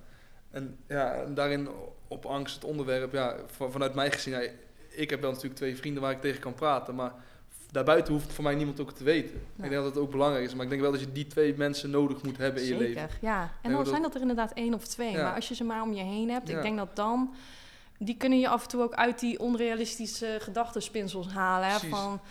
En 0.51 0.77
ja, 0.87 1.13
en 1.13 1.33
daarin 1.33 1.69
op 2.07 2.25
angst 2.25 2.55
het 2.55 2.63
onderwerp, 2.63 3.11
ja, 3.13 3.35
van- 3.45 3.71
vanuit 3.71 3.93
mij 3.93 4.11
gezien, 4.11 4.33
ja, 4.41 4.49
ik 4.99 5.09
heb 5.09 5.21
wel 5.21 5.29
natuurlijk 5.29 5.55
twee 5.55 5.77
vrienden 5.77 6.01
waar 6.01 6.11
ik 6.11 6.21
tegen 6.21 6.39
kan 6.39 6.53
praten, 6.53 6.95
maar 6.95 7.13
daarbuiten 7.71 8.13
hoeft 8.13 8.33
voor 8.33 8.43
mij 8.43 8.55
niemand 8.55 8.79
ook 8.79 8.91
te 8.91 9.03
weten. 9.03 9.35
Ik 9.35 9.41
denk 9.61 9.71
dat 9.73 9.85
het 9.85 9.97
ook 9.97 10.11
belangrijk 10.11 10.45
is, 10.45 10.53
maar 10.53 10.63
ik 10.63 10.69
denk 10.69 10.81
wel 10.81 10.91
dat 10.91 10.99
je 10.99 11.11
die 11.11 11.27
twee 11.27 11.53
mensen 11.57 11.89
nodig 11.89 12.23
moet 12.23 12.37
hebben 12.37 12.61
in 12.61 12.67
je 12.67 12.77
leven. 12.77 13.09
ja. 13.21 13.41
En 13.61 13.69
dan 13.71 13.79
dat- 13.79 13.89
zijn 13.89 14.01
dat 14.01 14.15
er 14.15 14.21
inderdaad 14.21 14.51
één 14.53 14.73
of 14.73 14.87
twee. 14.87 15.11
Ja. 15.11 15.23
Maar 15.23 15.35
als 15.35 15.47
je 15.47 15.55
ze 15.55 15.63
maar 15.63 15.81
om 15.81 15.93
je 15.93 16.03
heen 16.03 16.29
hebt, 16.29 16.49
ik 16.49 16.61
denk 16.61 16.77
dat 16.77 16.95
dan... 16.95 17.33
Die 18.01 18.17
kunnen 18.17 18.39
je 18.39 18.47
af 18.47 18.61
en 18.63 18.69
toe 18.69 18.81
ook 18.81 18.93
uit 18.93 19.19
die 19.19 19.39
onrealistische 19.39 20.37
gedachtenspinsels 20.39 21.27
halen. 21.27 21.67
Hè? 21.69 21.79
Van, 21.79 22.21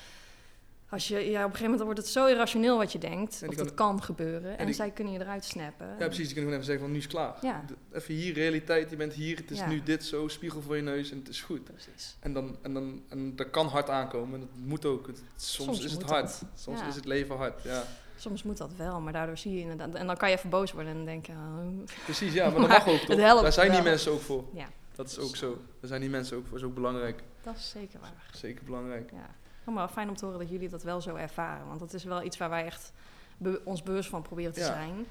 als 0.91 1.09
je, 1.09 1.15
ja, 1.15 1.25
op 1.25 1.35
een 1.35 1.41
gegeven 1.43 1.63
moment 1.65 1.83
wordt 1.83 1.99
het 1.99 2.09
zo 2.09 2.27
irrationeel 2.27 2.77
wat 2.77 2.93
je 2.93 2.99
denkt. 2.99 3.33
Of 3.47 3.55
kan- 3.55 3.65
dat 3.65 3.75
kan 3.75 4.03
gebeuren. 4.03 4.59
En, 4.59 4.67
die- 4.67 4.75
zij 4.75 4.91
kunnen 4.91 5.13
je 5.13 5.21
eruit 5.21 5.45
snappen. 5.45 5.87
Ja, 5.87 5.95
precies. 6.07 6.17
Die 6.27 6.35
kunnen 6.35 6.35
gewoon 6.35 6.53
even 6.53 6.65
zeggen 6.65 6.83
van 6.85 6.91
nu 6.93 6.97
is 6.99 7.03
het 7.05 7.13
klaar. 7.13 7.37
Ja. 7.43 7.65
Even 7.93 8.15
hier, 8.15 8.35
realiteit, 8.35 8.91
je 8.91 8.97
bent 8.97 9.13
hier, 9.13 9.37
het 9.37 9.51
is 9.51 9.59
Ja. 9.59 9.69
nu 9.69 9.83
dit 9.83 10.05
zo, 10.05 10.29
spiegel 10.29 10.63
voor 10.63 10.77
je 10.77 10.83
neus 10.83 11.11
en 11.11 11.19
het 11.19 11.29
is 11.29 11.43
goed. 11.43 11.65
Precies. 11.65 12.17
En, 12.21 12.33
dan, 12.33 12.57
en, 12.63 12.75
dan, 12.75 13.03
en 13.09 13.37
dat 13.37 13.51
kan 13.51 13.67
hard 13.67 13.91
aankomen 13.91 14.35
en 14.35 14.41
dat 14.41 14.67
moet 14.67 14.85
ook. 14.85 15.07
Het- 15.07 15.23
soms, 15.37 15.69
Soms 15.69 15.85
is 15.85 15.93
het 15.93 16.03
hard, 16.03 16.25
dat. 16.41 16.45
soms 16.55 16.81
Ja. 16.81 16.87
is 16.87 16.95
het 16.95 17.05
leven 17.05 17.37
hard. 17.37 17.63
Ja. 17.63 17.83
Soms 18.17 18.43
moet 18.43 18.57
dat 18.57 18.71
wel, 18.77 19.01
maar 19.01 19.13
daardoor 19.13 19.37
zie 19.39 19.55
je 19.55 19.61
inderdaad... 19.61 19.95
En 19.95 20.07
dan 20.07 20.17
kan 20.17 20.31
je 20.31 20.37
even 20.37 20.51
boos 20.51 20.73
worden 20.73 20.93
en 20.93 21.05
denken... 21.05 21.35
oh, 21.35 21.85
Precies, 22.05 22.33
ja, 22.33 22.51
maar 22.51 22.61
dat 22.61 22.69
mag 22.69 22.89
ook 22.89 22.99
toch? 22.99 23.17
Daar 23.17 23.53
zijn 23.53 23.67
die 23.71 23.77
wel. 23.77 23.89
mensen 23.91 24.13
ook 24.13 24.21
voor. 24.21 24.45
ja, 24.55 24.69
Dat 24.95 25.07
is 25.11 25.19
ook 25.19 25.37
zo. 25.37 25.49
Daar 25.81 25.89
zijn 25.89 26.01
die 26.01 26.11
mensen 26.11 26.37
ook 26.37 26.43
voor. 26.43 26.51
Dat 26.53 26.61
is 26.61 26.67
ook 26.69 26.75
belangrijk. 26.75 27.23
dat 27.43 27.57
is 27.57 27.69
zeker 27.71 28.01
waar. 28.01 28.31
Zeker 28.35 28.65
belangrijk. 28.65 29.11
Ja. 29.11 29.31
Oh, 29.69 29.75
maar 29.75 29.89
fijn 29.89 30.09
om 30.09 30.17
te 30.17 30.25
horen 30.25 30.41
dat 30.41 30.51
jullie 30.51 30.69
dat 30.69 30.83
wel 30.83 31.01
zo 31.01 31.15
ervaren. 31.15 31.67
Want 31.67 31.81
dat 31.81 31.93
is 31.93 32.05
wel 32.05 32.23
iets 32.23 32.37
waar 32.37 32.51
wij 32.51 32.65
echt 32.65 32.93
be- 33.37 33.61
ons 33.65 33.83
bewust 33.83 34.09
van 34.09 34.23
proberen 34.23 34.53
te 34.53 34.61
Ja. 34.61 34.67
zijn. 34.67 35.07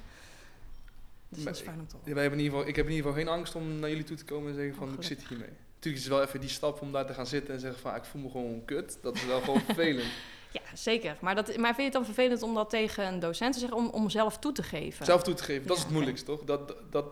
Dus 1.28 1.36
Maar 1.44 1.52
dat 1.52 1.56
is 1.56 1.60
fijn 1.68 1.80
om 1.80 1.86
te 1.86 1.92
horen. 1.94 2.08
Ja, 2.08 2.14
wij 2.14 2.22
hebben 2.22 2.38
in 2.40 2.44
ieder 2.44 2.58
geval, 2.58 2.70
ik 2.72 2.76
heb 2.76 2.86
in 2.86 2.92
ieder 2.94 3.06
geval 3.10 3.24
geen 3.24 3.32
angst 3.38 3.54
om 3.54 3.78
naar 3.78 3.88
jullie 3.88 4.04
toe 4.04 4.16
te 4.16 4.24
komen 4.24 4.48
en 4.50 4.54
zeggen 4.54 4.74
van 4.74 4.88
Oh, 4.88 4.94
ik 4.94 5.02
zit 5.02 5.26
hiermee. 5.28 5.48
Natuurlijk 5.74 6.04
is 6.04 6.08
het 6.08 6.18
wel 6.18 6.22
even 6.22 6.40
die 6.40 6.48
stap 6.48 6.80
om 6.80 6.92
daar 6.92 7.06
te 7.06 7.14
gaan 7.14 7.26
zitten 7.26 7.54
en 7.54 7.60
zeggen 7.60 7.80
van 7.80 7.90
ah, 7.90 7.96
ik 7.96 8.04
voel 8.04 8.22
me 8.22 8.30
gewoon 8.30 8.64
kut. 8.64 8.98
Dat 9.02 9.14
is 9.14 9.26
wel 9.26 9.40
gewoon 9.40 9.60
vervelend. 9.70 10.08
Ja, 10.52 10.60
zeker. 10.74 11.16
Maar, 11.20 11.34
dat, 11.34 11.46
maar 11.46 11.64
vind 11.74 11.76
je 11.76 11.82
het 11.82 11.92
dan 11.92 12.04
vervelend 12.04 12.42
om 12.42 12.54
dat 12.54 12.70
tegen 12.70 13.06
een 13.06 13.18
docent 13.20 13.52
te 13.52 13.58
zeggen, 13.58 13.78
om, 13.78 13.86
om 13.88 14.10
zelf 14.10 14.38
toe 14.38 14.52
te 14.52 14.62
geven? 14.62 15.04
Zelf 15.06 15.22
toe 15.22 15.34
te 15.34 15.42
geven, 15.44 15.66
dat 15.66 15.76
is 15.76 15.82
het 15.82 15.92
moeilijkste 15.92 16.26
toch? 16.26 16.44
Dat, 16.44 16.74
dat, 16.90 17.04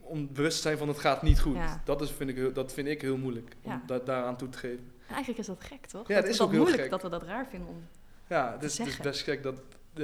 om 0.00 0.32
bewust 0.32 0.56
te 0.56 0.62
zijn 0.62 0.78
van 0.78 0.88
het 0.88 0.98
gaat 0.98 1.22
niet 1.22 1.40
goed. 1.40 1.54
Ja. 1.54 1.82
Dat, 1.84 2.00
is, 2.00 2.10
vind 2.10 2.30
ik, 2.30 2.36
heel- 2.36 2.52
dat 2.52 2.72
vind 2.72 2.88
ik 2.88 3.00
heel 3.00 3.16
moeilijk. 3.16 3.52
Om 3.62 3.70
Ja. 3.70 3.82
da- 3.86 3.98
daaraan 3.98 4.36
toe 4.36 4.48
te 4.48 4.58
geven. 4.58 4.92
Eigenlijk 5.08 5.38
is 5.38 5.46
dat 5.46 5.56
gek, 5.60 5.86
toch? 5.86 6.08
Ja, 6.08 6.20
dat 6.20 6.30
is 6.30 6.40
ook 6.40 6.50
heel 6.50 6.58
moeilijk 6.58 6.82
gek. 6.82 6.90
dat 6.90 7.02
we 7.02 7.08
dat 7.08 7.22
raar 7.22 7.46
vinden. 7.50 7.68
Om... 7.68 7.86
Ja, 8.28 8.52
het 8.52 8.62
is, 8.62 8.78
het 8.78 8.86
is 8.86 8.92
zeggen. 8.94 9.10
best 9.10 9.22
gek. 9.22 9.42
Dat, 9.42 9.54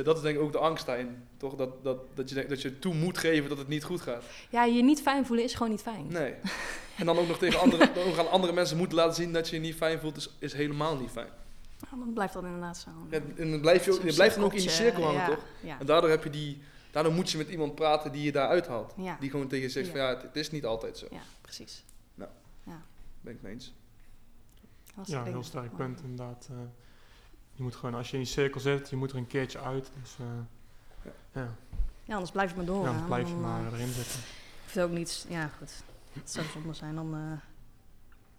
dat 0.04 0.16
is 0.16 0.22
denk 0.22 0.36
ik 0.36 0.42
ook 0.42 0.52
de 0.52 0.58
angst 0.58 0.86
daarin. 0.86 1.26
Toch? 1.36 1.54
Dat, 1.54 1.84
dat, 1.84 1.98
dat, 2.16 2.28
je, 2.30 2.46
dat 2.46 2.62
je 2.62 2.78
toe 2.78 2.94
moet 2.94 3.18
geven 3.18 3.48
dat 3.48 3.58
het 3.58 3.68
niet 3.68 3.84
goed 3.84 4.00
gaat. 4.00 4.24
Ja, 4.50 4.64
je 4.64 4.82
niet 4.82 5.02
fijn 5.02 5.26
voelen 5.26 5.44
is 5.44 5.54
gewoon 5.54 5.70
niet 5.70 5.82
fijn. 5.82 6.06
Nee. 6.08 6.34
En 6.98 7.06
dan 7.06 7.18
ook 7.18 7.28
nog 7.28 7.38
tegen 7.38 7.60
andere, 7.60 7.90
ook 8.06 8.18
aan 8.18 8.30
andere 8.30 8.52
mensen 8.52 8.76
moeten 8.76 8.96
laten 8.96 9.14
zien 9.14 9.32
dat 9.32 9.48
je 9.48 9.54
je 9.56 9.62
niet 9.62 9.74
fijn 9.74 10.00
voelt, 10.00 10.16
is, 10.16 10.30
is 10.38 10.52
helemaal 10.52 10.96
niet 10.96 11.10
fijn. 11.10 11.28
Dan 11.90 12.12
blijft 12.12 12.32
dat 12.32 12.44
inderdaad 12.44 12.76
zo. 12.76 12.90
Ja, 13.10 13.20
en 13.36 13.50
dan 13.50 13.60
blijf 13.60 13.84
je, 13.84 13.92
ook, 13.92 14.02
je 14.02 14.14
blijft 14.14 14.34
dan 14.34 14.44
ook 14.44 14.52
in 14.52 14.60
die 14.60 14.70
cirkel 14.70 15.02
hangen, 15.02 15.20
ja, 15.20 15.26
toch? 15.26 15.44
Ja, 15.60 15.78
En 15.80 15.86
daardoor, 15.86 16.10
heb 16.10 16.24
je 16.24 16.30
die, 16.30 16.62
daardoor 16.90 17.12
moet 17.12 17.30
je 17.30 17.36
met 17.38 17.48
iemand 17.48 17.74
praten 17.74 18.12
die 18.12 18.22
je 18.22 18.32
daar 18.32 18.48
uithaalt. 18.48 18.94
ja, 18.96 19.16
Die 19.20 19.30
gewoon 19.30 19.48
tegen 19.48 19.64
je 19.64 19.70
zegt 19.70 19.88
van 19.88 19.98
ja, 19.98 20.08
het, 20.08 20.22
het 20.22 20.36
is 20.36 20.50
niet 20.50 20.64
altijd 20.64 20.98
zo. 20.98 21.06
ja, 21.10 21.20
precies. 21.40 21.84
Ben 23.20 23.32
ik 23.34 23.42
mee 23.42 23.52
eens. 23.52 23.72
Ja, 25.04 25.18
een 25.20 25.26
heel 25.26 25.42
sterk 25.42 25.76
punt 25.76 26.00
inderdaad. 26.02 26.48
eh. 26.50 26.56
je 27.52 27.62
moet 27.62 27.74
gewoon, 27.76 27.94
als 27.94 28.06
je 28.10 28.16
in 28.16 28.22
die 28.22 28.32
cirkel 28.32 28.60
zit, 28.60 28.90
je 28.90 28.96
moet 28.96 29.10
er 29.10 29.16
een 29.16 29.26
keertje 29.26 29.60
uit. 29.60 29.90
Dus 30.02 30.16
eh, 30.20 30.26
Ja. 31.04 31.10
ja, 31.40 31.54
Ja, 32.04 32.12
anders 32.14 32.30
blijf 32.32 32.50
je 32.50 32.56
maar 32.56 32.64
ja, 32.64 32.70
doorgaan. 32.72 32.96
dan 32.96 33.06
blijf 33.06 33.28
je 33.28 33.34
maar 33.34 33.66
eh, 33.66 33.72
erin 33.72 33.88
zitten. 33.92 34.20
hoeft 34.62 34.80
ook 34.80 34.90
niets... 34.90 35.24
Ja, 35.28 35.50
goed. 35.58 35.72
Het 36.12 36.30
zou 36.30 36.46
zonde 36.46 36.74
zijn, 36.74 36.94
dan... 36.94 37.14
eh, 37.14 37.38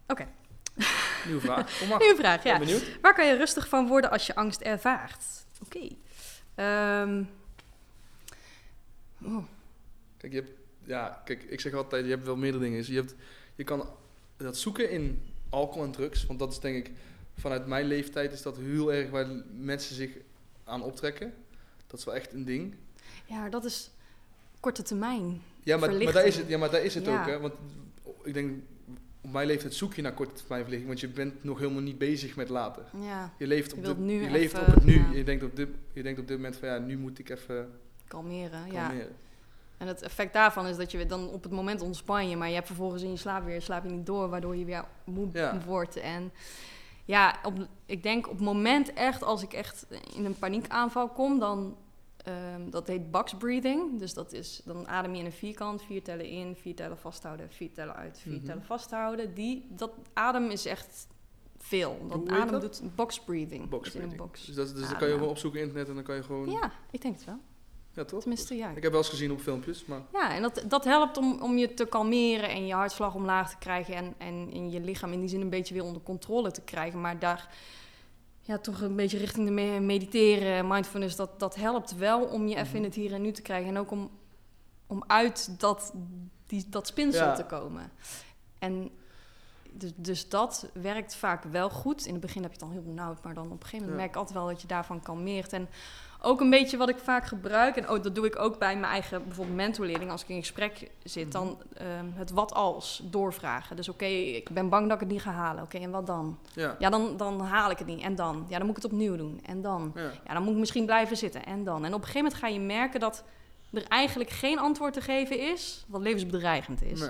Oké. 0.08 0.28
Nieuwe 1.26 1.42
vraag. 1.42 1.80
Kom 1.80 1.88
maar. 1.88 2.00
Nieuwe 2.00 2.16
vraag, 2.16 2.42
Ben 2.44 2.52
ja. 2.54 2.60
benieuwd. 2.60 3.00
Waar 3.02 3.14
kan 3.14 3.28
je 3.28 3.38
rustig 3.38 3.68
van 3.70 3.88
worden 3.88 4.12
als 4.12 4.26
je 4.28 4.36
angst 4.36 4.62
ervaart? 4.62 5.24
Oké. 5.66 5.88
Ehm, 6.56 7.24
oh, 9.24 9.44
Kijk, 10.18 10.34
je 10.34 10.40
hebt, 10.40 10.52
ja, 10.84 11.22
kijk, 11.26 11.44
ik 11.44 11.60
zeg 11.60 11.74
altijd, 11.74 12.04
je 12.06 12.12
hebt 12.12 12.26
wel 12.26 12.36
meerdere 12.36 12.64
dingen. 12.64 12.78
Dus 12.78 12.88
je, 12.88 12.96
hebt, 12.96 13.16
je 13.56 13.64
kan 13.64 13.90
dat 14.38 14.58
zoeken 14.58 14.90
in 14.90 15.24
alcohol 15.56 15.84
en 15.84 15.92
drugs, 15.92 16.26
want 16.26 16.40
dat 16.40 16.52
is 16.52 16.60
denk 16.60 16.76
ik 16.86 16.92
vanuit 17.38 17.68
mijn 17.68 17.86
leeftijd 17.86 18.32
is 18.34 18.42
dat 18.42 18.58
heel 18.58 18.94
erg 18.94 19.10
waar 19.10 19.28
mensen 19.58 19.96
zich 19.96 20.10
aan 20.64 20.84
optrekken. 20.84 21.34
Dat 21.88 22.00
is 22.00 22.06
wel 22.06 22.16
echt 22.16 22.34
een 22.34 22.46
ding. 22.46 22.76
Ja, 23.26 23.50
dat 23.50 23.66
is 23.66 23.92
korte 24.60 24.82
termijn. 24.84 25.42
Ja, 25.64 25.78
maar, 25.78 25.94
maar 25.94 26.14
daar 26.14 26.26
is 26.26 26.38
het, 26.38 26.48
ja, 26.48 26.58
maar 26.58 26.72
daar 26.72 26.84
is 26.84 26.96
het 26.96 27.06
Ja. 27.06 27.20
ook. 27.20 27.28
Hè? 27.28 27.40
Want 27.40 27.54
ik 28.24 28.34
denk, 28.34 28.62
op 29.22 29.32
mijn 29.32 29.48
leeftijd 29.48 29.74
zoek 29.74 29.94
je 29.94 30.02
naar 30.02 30.14
korte 30.14 30.34
termijn 30.34 30.62
verlichting. 30.62 30.88
Want 30.88 31.00
je 31.00 31.08
bent 31.08 31.44
nog 31.44 31.60
helemaal 31.60 31.82
niet 31.82 31.98
bezig 31.98 32.36
met 32.36 32.50
later. 32.50 32.84
Ja, 33.02 33.34
Je 33.38 33.48
leeft 33.48 33.74
op, 33.74 33.86
dit, 33.86 33.98
nu 33.98 34.22
je 34.24 34.30
leeft 34.30 34.54
even, 34.54 34.68
op 34.68 34.74
het 34.74 34.84
nu. 34.84 34.94
ja. 34.94 35.12
Je, 35.14 35.24
denkt 35.24 35.44
op 35.44 35.56
dit, 35.56 35.70
je 35.94 36.04
denkt 36.04 36.20
op 36.20 36.28
dit 36.28 36.36
moment 36.38 36.56
van 36.56 36.68
ja, 36.70 36.78
nu 36.78 36.98
moet 36.98 37.20
ik 37.20 37.30
even 37.30 37.70
kalmeren. 38.08 38.72
Ja. 38.72 38.92
En 39.78 39.88
het 39.88 40.02
effect 40.02 40.34
daarvan 40.34 40.66
is 40.66 40.78
dat 40.78 40.92
je 40.92 41.06
dan 41.06 41.30
op 41.30 41.44
het 41.44 41.52
moment 41.52 41.82
ontspan 41.82 42.30
je, 42.30 42.38
maar 42.38 42.48
je 42.48 42.54
hebt 42.54 42.68
vervolgens 42.68 43.02
in 43.04 43.10
je 43.12 43.18
slaap 43.18 43.46
weer, 43.46 43.62
slaap 43.62 43.84
je 43.84 43.90
niet 43.90 44.06
door, 44.06 44.30
waardoor 44.30 44.56
je 44.56 44.66
weer 44.66 44.86
moe 45.06 45.30
Ja. 45.34 45.62
wordt. 45.66 45.96
En 45.96 46.32
ja, 47.06 47.36
op, 47.44 47.68
ik 47.86 48.04
denk 48.04 48.26
op 48.28 48.34
het 48.34 48.42
moment 48.46 48.94
echt, 48.94 49.24
als 49.24 49.44
ik 49.44 49.54
echt 49.54 49.86
in 50.16 50.26
een 50.26 50.38
paniekaanval 50.40 51.10
kom, 51.10 51.40
dan, 51.40 51.78
ehm, 52.18 52.70
dat 52.70 52.88
heet 52.88 53.12
box 53.12 53.34
breathing. 53.36 54.00
Dus 54.00 54.14
dat 54.14 54.34
is, 54.34 54.62
dan 54.66 54.88
adem 54.88 55.14
je 55.14 55.20
in 55.20 55.26
een 55.26 55.32
vierkant, 55.32 55.82
vier 55.84 56.04
tellen 56.04 56.26
in, 56.26 56.56
vier 56.56 56.76
tellen 56.76 56.98
vasthouden, 56.98 57.50
vier 57.52 57.72
tellen 57.74 57.96
uit, 57.96 58.20
vier 58.20 58.34
Mhm. 58.36 58.46
tellen 58.46 58.64
vasthouden. 58.64 59.34
Die, 59.34 59.66
dat 59.70 59.92
adem 60.14 60.50
is 60.50 60.66
echt 60.66 61.08
veel. 61.58 61.98
Dat 62.08 62.30
adem 62.30 62.52
dat? 62.52 62.62
doet 62.62 62.96
box 62.96 63.20
breathing. 63.20 63.70
Box 63.70 63.92
Dus 63.92 64.02
in 64.02 64.10
een 64.10 64.18
box. 64.18 64.46
Dus, 64.46 64.56
dat, 64.56 64.76
dus 64.76 64.90
dan 64.90 64.98
kan 64.98 65.08
je 65.08 65.14
gewoon 65.14 65.30
opzoeken 65.30 65.60
in 65.60 65.66
internet 65.66 65.90
en 65.90 65.96
dan 65.96 66.04
kan 66.04 66.16
je 66.16 66.24
gewoon... 66.24 66.50
Ja, 66.52 66.72
ik 66.92 67.02
denk 67.02 67.16
het 67.16 67.26
wel. 67.26 67.40
Toch? 68.04 68.20
Tenminste, 68.20 68.56
ja. 68.56 68.70
Ik 68.76 68.84
heb 68.84 68.92
wel 68.92 69.02
eens 69.02 69.10
gezien 69.10 69.32
op 69.32 69.40
filmpjes, 69.42 69.86
maar... 69.86 70.02
Ja, 70.14 70.34
en 70.36 70.42
dat, 70.42 70.64
dat 70.68 70.84
helpt 70.84 71.18
om, 71.18 71.42
om 71.42 71.58
je 71.58 71.74
te 71.74 71.86
kalmeren 71.86 72.50
en 72.50 72.66
je 72.68 72.74
hartslag 72.74 73.14
omlaag 73.16 73.50
te 73.50 73.58
krijgen 73.58 73.96
en, 73.96 74.14
en 74.18 74.52
in 74.52 74.72
je 74.72 74.80
lichaam 74.80 75.12
in 75.14 75.20
die 75.20 75.30
zin 75.30 75.42
een 75.42 75.50
beetje 75.50 75.74
weer 75.74 75.84
onder 75.84 76.02
controle 76.02 76.52
te 76.52 76.62
krijgen. 76.62 77.02
Maar 77.02 77.20
daar 77.20 77.50
ja, 78.42 78.58
toch 78.58 78.82
een 78.82 78.96
beetje 78.96 79.18
richting 79.18 79.46
de 79.46 79.52
me- 79.52 79.80
mediteren, 79.80 80.68
mindfulness, 80.68 81.16
dat, 81.16 81.40
dat 81.40 81.56
helpt 81.56 81.96
wel 81.96 82.22
om 82.26 82.48
je 82.48 82.56
even 82.56 82.68
Mhm. 82.68 82.76
in 82.76 82.84
het 82.84 82.96
hier 82.96 83.14
en 83.14 83.22
nu 83.22 83.32
te 83.32 83.42
krijgen. 83.42 83.70
En 83.70 83.78
ook 83.78 83.92
om, 83.92 84.10
om 84.88 85.04
uit 85.08 85.60
dat, 85.60 85.94
die, 86.48 86.66
dat 86.70 86.88
spinsel 86.88 87.26
Ja. 87.26 87.34
te 87.36 87.44
komen. 87.46 87.92
En 88.60 88.90
dus, 89.78 89.92
dus 89.96 90.30
dat 90.30 90.68
werkt 90.74 91.16
vaak 91.16 91.44
wel 91.44 91.70
goed. 91.70 92.06
In 92.06 92.12
het 92.12 92.22
begin 92.22 92.42
heb 92.42 92.52
je 92.54 92.58
het 92.60 92.68
dan 92.68 92.78
heel 92.78 92.94
benauwd, 92.94 93.24
maar 93.24 93.34
dan 93.34 93.46
op 93.46 93.52
een 93.52 93.58
gegeven 93.62 93.78
moment 93.78 93.96
Ja. 93.96 94.02
merk 94.02 94.10
ik 94.10 94.16
altijd 94.16 94.38
wel 94.38 94.48
dat 94.48 94.62
je 94.62 94.68
daarvan 94.68 95.02
kalmeert. 95.02 95.54
En 95.54 95.68
ook 96.22 96.42
een 96.42 96.50
beetje 96.50 96.78
wat 96.78 96.90
ik 96.90 96.98
vaak 96.98 97.26
gebruik, 97.26 97.76
en 97.76 97.90
oh, 97.90 98.04
dat 98.04 98.16
doe 98.16 98.26
ik 98.26 98.40
ook 98.40 98.60
bij 98.60 98.78
mijn 98.78 98.92
eigen 98.92 99.24
bijvoorbeeld 99.26 99.56
mentorleerling. 99.58 100.12
Als 100.12 100.22
ik 100.22 100.30
in 100.30 100.40
gesprek 100.40 100.92
zit, 101.04 101.32
dan 101.32 101.58
ehm, 101.74 102.06
het 102.14 102.32
wat 102.32 102.54
als 102.54 103.02
doorvragen. 103.04 103.76
Dus 103.76 103.90
oké, 103.90 104.06
ik 104.06 104.50
ben 104.50 104.70
bang 104.70 104.84
dat 104.86 104.94
ik 104.94 105.00
het 105.00 105.12
niet 105.12 105.22
ga 105.22 105.32
halen. 105.32 105.64
Oké, 105.64 105.78
en 105.78 105.92
wat 105.92 106.08
dan? 106.08 106.40
Ja. 106.54 106.76
Ja, 106.80 106.90
dan, 106.90 107.18
dan 107.18 107.40
haal 107.42 107.72
ik 107.72 107.78
het 107.78 107.88
niet. 107.88 108.02
En 108.04 108.16
dan? 108.16 108.46
Ja, 108.50 108.58
dan 108.58 108.68
moet 108.68 108.78
ik 108.78 108.84
het 108.84 108.92
opnieuw 108.92 109.16
doen. 109.16 109.40
En 109.46 109.62
dan? 109.62 109.92
ja. 109.96 110.12
Ja, 110.28 110.34
dan 110.34 110.44
moet 110.44 110.54
ik 110.54 110.60
misschien 110.60 110.86
blijven 110.86 111.18
zitten. 111.18 111.46
En 111.46 111.64
dan? 111.64 111.86
En 111.86 111.94
op 111.94 112.00
een 112.00 112.08
gegeven 112.08 112.22
moment 112.24 112.40
ga 112.40 112.48
je 112.48 112.60
merken 112.60 113.00
dat 113.00 113.24
er 113.72 113.84
eigenlijk 113.88 114.30
geen 114.30 114.60
antwoord 114.60 114.94
te 114.94 115.02
geven 115.02 115.40
is 115.40 115.86
wat 115.88 116.02
levensbedreigend 116.02 116.84
is. 116.84 117.00
Nee. 117.00 117.10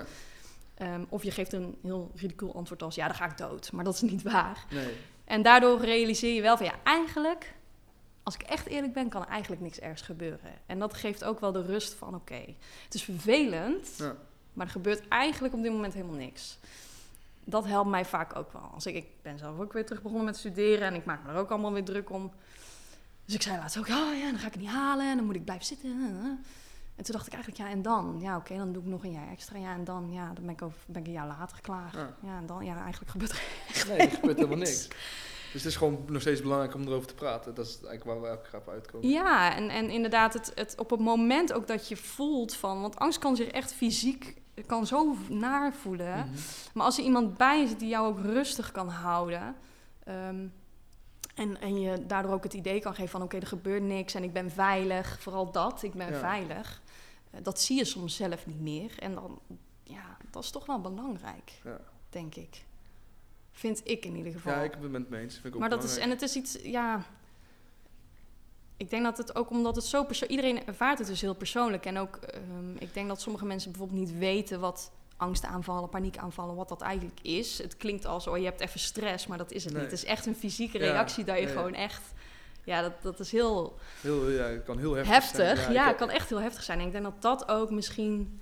Ehm, 0.76 1.04
of 1.08 1.22
je 1.22 1.30
geeft 1.30 1.52
een 1.52 1.76
heel 1.82 2.10
ridicuul 2.14 2.54
antwoord 2.54 2.82
als 2.82 2.94
ja, 2.94 3.06
dan 3.06 3.16
ga 3.16 3.24
ik 3.24 3.36
dood. 3.38 3.72
Maar 3.72 3.84
dat 3.84 3.94
is 3.94 4.00
niet 4.00 4.22
waar. 4.22 4.64
nee. 4.70 4.94
En 5.24 5.42
daardoor 5.42 5.80
realiseer 5.80 6.34
je 6.34 6.42
wel 6.42 6.56
van 6.56 6.66
ja, 6.66 6.74
eigenlijk, 6.84 7.54
als 8.22 8.34
ik 8.34 8.42
echt 8.42 8.66
eerlijk 8.66 8.92
ben, 8.92 9.08
kan 9.08 9.22
er 9.22 9.28
eigenlijk 9.28 9.62
niks 9.62 9.78
ergs 9.80 10.02
gebeuren. 10.02 10.52
En 10.66 10.78
dat 10.78 10.94
geeft 10.94 11.24
ook 11.24 11.40
wel 11.40 11.52
de 11.52 11.62
rust 11.62 11.94
van 11.94 12.14
oké, 12.14 12.44
het 12.84 12.94
is 12.94 13.02
vervelend, 13.02 13.88
Ja. 13.98 14.16
maar 14.52 14.66
er 14.66 14.72
gebeurt 14.72 15.08
eigenlijk 15.08 15.54
op 15.54 15.62
dit 15.62 15.72
moment 15.72 15.94
helemaal 15.94 16.16
niks. 16.16 16.58
Dat 17.44 17.66
helpt 17.66 17.90
mij 17.90 18.04
vaak 18.04 18.36
ook 18.36 18.52
wel. 18.52 18.70
Als 18.74 18.86
ik, 18.86 18.94
ik 18.94 19.06
ben 19.22 19.38
zelf 19.38 19.58
ook 19.60 19.72
weer 19.72 19.86
terug 19.86 20.02
begonnen 20.02 20.26
met 20.26 20.36
studeren 20.36 20.86
en 20.86 20.94
ik 20.94 21.04
maak 21.04 21.24
me 21.24 21.30
er 21.30 21.36
ook 21.38 21.50
allemaal 21.50 21.72
weer 21.72 21.84
druk 21.84 22.10
om. 22.10 22.32
Dus 23.24 23.34
ik 23.34 23.42
zei 23.42 23.56
laatst 23.56 23.78
ook, 23.78 23.86
ja, 23.86 24.12
ja, 24.12 24.30
dan 24.30 24.38
ga 24.38 24.46
ik 24.46 24.52
het 24.52 24.62
niet 24.62 24.70
halen 24.70 25.10
en 25.10 25.16
dan 25.16 25.26
moet 25.26 25.34
ik 25.34 25.44
blijven 25.44 25.66
zitten. 25.66 26.44
En 26.96 27.04
toen 27.04 27.14
dacht 27.14 27.26
ik 27.26 27.32
eigenlijk, 27.32 27.62
ja, 27.62 27.70
en 27.70 27.82
dan? 27.82 28.16
Ja, 28.20 28.36
oké, 28.36 28.56
dan 28.56 28.72
doe 28.72 28.82
ik 28.82 28.88
nog 28.88 29.04
een 29.04 29.12
jaar 29.12 29.30
extra. 29.30 29.58
Ja, 29.58 29.74
en 29.74 29.84
dan, 29.84 30.08
ja, 30.12 30.32
dan 30.32 30.44
ben 30.44 30.52
ik, 30.54 30.62
over, 30.62 30.78
ben 30.86 31.00
ik 31.00 31.06
een 31.06 31.12
jaar 31.12 31.26
later 31.26 31.60
klaar. 31.60 31.90
Ja. 31.94 32.14
Ja, 32.22 32.38
en 32.38 32.46
dan, 32.46 32.64
ja, 32.64 32.80
eigenlijk 32.80 33.10
gebeurt 33.10 33.30
er 33.30 33.42
Nee, 33.88 33.98
er 33.98 34.10
gebeurt 34.10 34.36
helemaal 34.36 34.58
niks. 34.58 34.88
Dus 35.52 35.62
het 35.64 35.72
is 35.72 35.76
gewoon 35.76 36.04
nog 36.06 36.20
steeds 36.20 36.42
belangrijk 36.42 36.74
om 36.74 36.82
erover 36.82 37.06
te 37.06 37.14
praten. 37.14 37.54
Dat 37.54 37.66
is 37.66 37.72
eigenlijk 37.72 38.04
waar 38.04 38.20
we 38.20 38.26
elke 38.26 38.50
keer 38.50 38.58
op 38.58 38.68
uitkomen. 38.68 39.08
Ja, 39.08 39.56
en, 39.56 39.68
en 39.68 39.90
inderdaad, 39.90 40.32
het, 40.32 40.52
het, 40.54 40.74
op 40.78 40.90
het 40.90 41.00
moment 41.00 41.52
ook 41.52 41.66
dat 41.66 41.88
je 41.88 41.96
voelt 41.96 42.54
van... 42.54 42.80
Want 42.80 42.96
angst 42.96 43.18
kan 43.18 43.36
zich 43.36 43.48
echt 43.48 43.72
fysiek, 43.72 44.34
kan 44.66 44.86
zo 44.86 45.16
naar 45.28 45.72
voelen. 45.74 46.16
Mhm. 46.18 46.28
Maar 46.74 46.84
als 46.84 46.98
er 46.98 47.04
iemand 47.04 47.36
bij 47.36 47.66
zit 47.66 47.78
die 47.78 47.88
jou 47.88 48.06
ook 48.06 48.20
rustig 48.20 48.72
kan 48.72 48.88
houden... 48.88 49.54
ehm, 50.04 50.46
en, 51.34 51.60
en 51.60 51.80
je 51.80 52.06
daardoor 52.06 52.32
ook 52.32 52.42
het 52.42 52.54
idee 52.54 52.80
kan 52.80 52.94
geven 52.94 53.10
van... 53.10 53.22
oké, 53.22 53.36
er 53.36 53.46
gebeurt 53.46 53.82
niks 53.82 54.14
en 54.14 54.22
ik 54.22 54.32
ben 54.32 54.50
veilig. 54.50 55.16
Vooral 55.20 55.50
dat, 55.50 55.82
ik 55.82 55.94
ben 55.94 56.12
Ja. 56.12 56.18
veilig. 56.18 56.82
Eh, 57.30 57.40
dat 57.42 57.60
zie 57.60 57.76
je 57.76 57.84
soms 57.84 58.16
zelf 58.16 58.46
niet 58.46 58.60
meer. 58.60 58.98
En 58.98 59.14
dan, 59.14 59.40
ja, 59.82 60.16
dat 60.30 60.42
is 60.44 60.50
toch 60.50 60.66
wel 60.66 60.80
belangrijk, 60.80 61.52
Ja. 61.64 61.80
denk 62.10 62.34
ik. 62.34 62.64
Vind 63.52 63.80
ik 63.84 64.04
in 64.04 64.16
ieder 64.16 64.32
geval. 64.32 64.52
Ja, 64.52 64.62
ik 64.62 64.80
ben 64.80 64.94
het 64.94 65.08
mee 65.08 65.22
eens. 65.22 65.32
Vind 65.34 65.46
ik 65.46 65.54
ook 65.54 65.60
Maar 65.60 65.70
dat 65.70 65.84
is, 65.84 65.96
en 65.96 66.10
het 66.10 66.22
is 66.22 66.36
iets, 66.36 66.58
ja. 66.62 67.04
Ik 68.76 68.90
denk 68.90 69.04
dat 69.04 69.18
het 69.18 69.34
ook 69.36 69.50
omdat 69.50 69.76
het 69.76 69.84
zo 69.84 70.04
persoonlijk. 70.04 70.40
Iedereen 70.40 70.66
ervaart 70.66 70.98
het 70.98 71.06
dus 71.06 71.20
heel 71.20 71.34
persoonlijk. 71.34 71.86
En 71.86 71.98
ook, 71.98 72.16
ehm, 72.16 72.76
ik 72.78 72.94
denk 72.94 73.08
dat 73.08 73.20
sommige 73.20 73.44
mensen 73.44 73.70
bijvoorbeeld 73.70 74.00
niet 74.00 74.18
weten 74.18 74.60
wat 74.60 74.92
angstaanvallen, 75.16 75.88
paniekaanvallen, 75.88 76.54
wat 76.54 76.68
dat 76.68 76.80
eigenlijk 76.80 77.20
is. 77.20 77.58
Het 77.58 77.76
klinkt 77.76 78.04
als, 78.04 78.26
oh 78.26 78.38
je 78.38 78.44
hebt 78.44 78.60
even 78.60 78.80
stress, 78.80 79.26
maar 79.26 79.38
dat 79.38 79.52
is 79.52 79.64
het 79.64 79.72
Nee. 79.72 79.82
niet. 79.82 79.90
Het 79.90 80.00
is 80.00 80.06
echt 80.06 80.26
een 80.26 80.34
fysieke 80.36 80.78
Ja, 80.78 80.84
reactie 80.84 81.24
dat 81.24 81.34
je 81.36 81.42
ja, 81.42 81.48
ja. 81.48 81.54
gewoon 81.54 81.74
echt. 81.74 82.02
Ja, 82.66 82.82
dat, 82.82 82.92
dat 83.02 83.20
is 83.20 83.32
heel 83.32 83.78
Heel, 84.00 84.30
ja, 84.30 84.44
het 84.44 84.64
kan 84.64 84.78
heel 84.78 84.94
heftig, 84.94 85.14
heftig. 85.14 85.58
zijn. 85.60 85.72
Ja, 85.72 85.86
het 85.86 85.96
kan 85.96 86.10
echt 86.10 86.28
heel 86.28 86.40
heftig 86.40 86.62
zijn. 86.62 86.80
En 86.80 86.86
ik 86.86 86.92
denk 86.92 87.04
dat 87.04 87.22
dat 87.22 87.48
ook 87.48 87.70
misschien 87.70 88.40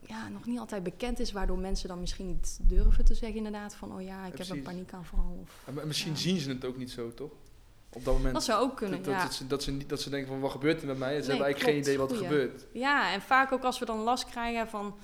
ja, 0.00 0.28
nog 0.28 0.46
niet 0.46 0.58
altijd 0.58 0.82
bekend 0.82 1.18
is, 1.20 1.32
waardoor 1.32 1.58
mensen 1.58 1.88
dan 1.88 2.00
misschien 2.00 2.26
niet 2.26 2.58
durven 2.62 3.04
te 3.04 3.14
zeggen 3.14 3.36
inderdaad 3.36 3.74
van, 3.74 3.94
oh 3.94 4.02
ja, 4.02 4.26
ik 4.26 4.38
heb 4.38 4.48
een 4.48 4.62
paniekaanval. 4.62 5.38
Of, 5.42 5.76
En 5.78 5.86
misschien 5.86 6.12
Ja. 6.12 6.18
zien 6.18 6.38
ze 6.40 6.48
het 6.48 6.64
ook 6.64 6.76
niet 6.76 6.90
zo, 6.90 7.14
toch? 7.14 7.30
Op 7.92 8.04
dat 8.04 8.14
moment. 8.14 8.34
dat 8.34 8.44
zou 8.44 8.62
ook 8.62 8.76
kunnen, 8.76 8.96
dat, 9.02 9.04
dat, 9.06 9.14
ja. 9.14 9.22
dat 9.22 9.34
ze, 9.34 9.46
dat, 9.46 9.62
ze 9.62 9.70
niet, 9.70 9.88
dat 9.88 10.00
ze 10.00 10.10
denken 10.10 10.28
van, 10.28 10.40
wat 10.40 10.50
gebeurt 10.50 10.80
er 10.80 10.86
met 10.86 10.98
mij? 10.98 11.08
Ze 11.08 11.18
Nee, 11.18 11.26
hebben 11.28 11.44
eigenlijk 11.46 11.58
klopt. 11.74 11.86
geen 11.86 11.94
idee 11.94 11.98
wat 11.98 12.10
er 12.10 12.16
Goeie. 12.16 12.30
gebeurt. 12.32 12.66
Ja, 12.72 13.12
en 13.12 13.20
vaak 13.22 13.52
ook 13.52 13.62
als 13.64 13.78
we 13.78 13.84
dan 13.84 13.98
last 13.98 14.24
krijgen 14.30 14.68
van... 14.68 14.96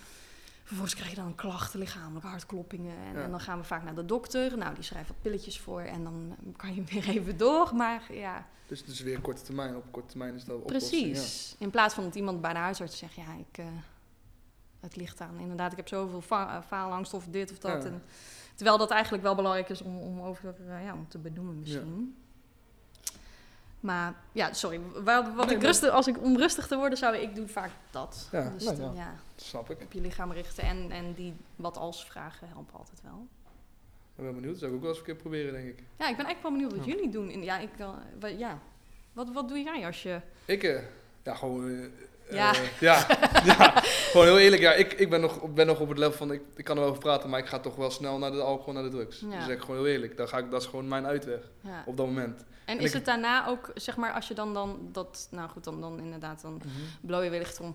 Vervolgens 0.69 0.95
krijg 0.95 1.11
je 1.11 1.17
dan 1.17 1.35
klachten, 1.35 1.79
lichamelijke 1.79 2.29
hartkloppingen. 2.29 2.97
En, 2.97 3.13
Ja. 3.15 3.23
en 3.23 3.31
dan 3.31 3.41
gaan 3.41 3.59
we 3.59 3.65
vaak 3.65 3.85
naar 3.85 3.95
de 3.95 4.05
dokter. 4.05 4.59
Nou, 4.59 4.75
die 4.75 4.83
schrijft 4.85 5.09
wat 5.09 5.21
pilletjes 5.23 5.61
voor 5.61 5.81
en 5.81 6.05
dan 6.05 6.37
kan 6.57 6.75
je 6.75 6.83
weer 6.91 7.09
even 7.09 7.37
door. 7.37 7.75
Maar 7.75 8.13
ja, 8.15 8.47
Dus 8.67 8.81
het 8.81 8.89
is 8.89 9.01
weer 9.01 9.21
korte 9.21 9.43
termijn. 9.43 9.77
Op 9.77 9.85
korte 9.91 10.09
termijn 10.09 10.35
is 10.35 10.45
dat 10.45 10.67
precies. 10.67 11.55
In 11.59 11.71
plaats 11.71 11.95
van 11.95 12.05
dat 12.05 12.15
iemand 12.15 12.41
bij 12.41 12.53
de 12.53 12.59
huisarts 12.59 12.99
zegt... 12.99 13.15
Ja, 13.15 13.35
ik, 13.39 13.59
eh, 13.59 13.65
het 14.81 14.97
ligt 14.97 15.21
aan. 15.21 15.39
Inderdaad, 15.39 15.71
ik 15.71 15.77
heb 15.77 15.89
zoveel 15.89 16.21
fa- 16.21 16.57
eh, 16.57 16.63
faalangst 16.67 17.15
of 17.15 17.27
dit 17.31 17.51
of 17.51 17.59
dat. 17.59 17.83
Ja. 17.83 17.89
En, 17.89 18.03
terwijl 18.55 18.79
dat 18.79 18.91
eigenlijk 18.91 19.23
wel 19.23 19.35
belangrijk 19.35 19.69
is 19.69 19.83
om, 19.83 19.99
om 19.99 20.21
over 20.21 20.55
eh, 20.69 20.85
ja, 20.85 20.93
om 20.95 21.09
te 21.09 21.19
benoemen 21.19 21.59
misschien. 21.59 22.17
Maar 23.81 24.15
ja, 24.33 24.53
sorry. 24.53 24.81
Wat, 25.05 25.35
wat 25.35 25.47
Nee, 25.47 25.57
ik 25.57 25.63
rustig, 25.63 25.91
als 25.91 26.07
ik 26.07 26.23
om 26.23 26.37
rustig 26.37 26.67
te 26.67 26.77
worden 26.77 26.99
zou 26.99 27.17
ik 27.17 27.35
doe 27.35 27.49
vaak 27.49 27.71
dat. 27.91 28.29
Ja, 28.33 28.51
dus 28.51 28.65
nou 28.65 28.77
dan, 28.77 28.95
ja. 28.95 29.01
ja, 29.01 29.15
snap 29.37 29.71
ik. 29.71 29.81
op 29.83 29.93
je 29.93 30.01
lichaam 30.01 30.33
richten 30.33 30.65
en, 30.65 30.91
en 30.91 31.15
die 31.15 31.35
wat 31.57 31.77
als 31.77 32.05
vragen 32.05 32.49
helpen 32.49 32.79
altijd 32.79 33.01
wel. 33.03 33.27
Ik 34.17 34.25
ben 34.25 34.35
benieuwd. 34.35 34.51
Dat 34.51 34.59
zou 34.61 34.71
ik 34.71 34.77
ook 34.77 34.83
wel 34.83 34.91
eens 34.91 34.99
een 34.99 35.05
keer 35.07 35.17
proberen, 35.17 35.53
denk 35.53 35.67
ik. 35.69 35.83
Ja, 35.99 36.09
ik 36.09 36.17
ben 36.17 36.27
echt 36.27 36.43
wel 36.43 36.51
benieuwd 36.51 36.77
wat 36.77 36.85
Ja. 36.85 36.93
jullie 36.93 37.11
doen. 37.11 37.31
In, 37.31 37.43
ja, 37.43 37.59
ik, 37.59 37.71
eh, 37.79 37.89
wat, 38.21 38.39
ja. 38.39 38.59
Wat, 39.13 39.33
wat 39.33 39.49
doe 39.49 39.59
jij 39.63 39.87
als 39.87 40.03
je... 40.03 40.21
Ik, 40.45 40.63
eh, 40.63 40.83
ja, 41.23 41.35
gewoon... 41.35 41.91
Ja. 42.31 42.53
eh, 42.55 42.61
ja, 42.81 43.07
ja, 43.45 43.83
gewoon 44.21 44.35
heel 44.35 44.45
eerlijk. 44.45 44.63
Ja, 44.63 44.73
ik, 44.73 44.93
ik 44.93 45.11
ben, 45.11 45.21
nog, 45.21 45.53
ben 45.53 45.67
nog 45.67 45.81
op 45.81 45.89
het 45.89 45.99
level 45.99 46.17
van, 46.17 46.33
ik, 46.33 46.43
ik 46.57 46.65
kan 46.65 46.75
er 46.77 46.81
wel 46.83 46.91
over 46.91 47.03
praten, 47.03 47.31
maar 47.31 47.39
ik 47.41 47.47
ga 47.47 47.59
toch 47.59 47.77
wel 47.77 47.91
snel 47.91 48.19
naar 48.19 48.31
de 48.31 48.41
alcohol, 48.41 48.73
naar 48.73 48.83
de 48.83 48.89
drugs. 48.89 49.21
Ja. 49.21 49.37
Dus 49.37 49.45
zeg 49.45 49.55
ik 49.55 49.61
gewoon 49.61 49.77
heel 49.77 49.87
eerlijk. 49.87 50.17
Dan 50.17 50.29
ga 50.29 50.39
ik, 50.39 50.51
dat 50.51 50.61
is 50.63 50.67
gewoon 50.69 50.89
mijn 50.89 51.07
uitweg 51.07 51.41
op 51.87 51.97
dat 51.97 52.07
moment. 52.07 52.45
En 52.65 52.77
en 52.77 52.83
is 52.83 52.89
ik- 52.89 52.93
het 52.97 53.05
daarna 53.05 53.47
ook, 53.47 53.71
zeg 53.75 53.97
maar, 53.97 54.13
als 54.13 54.29
je 54.29 54.35
dan, 54.35 54.55
dan 54.55 54.89
dat... 54.93 55.29
Nou 55.31 55.49
goed, 55.49 55.65
dan, 55.65 55.81
dan 55.81 55.99
inderdaad, 56.01 56.41
dan 56.43 56.61
blow 57.01 57.25
je 57.25 57.31
wellicht 57.31 57.61
om 57.61 57.75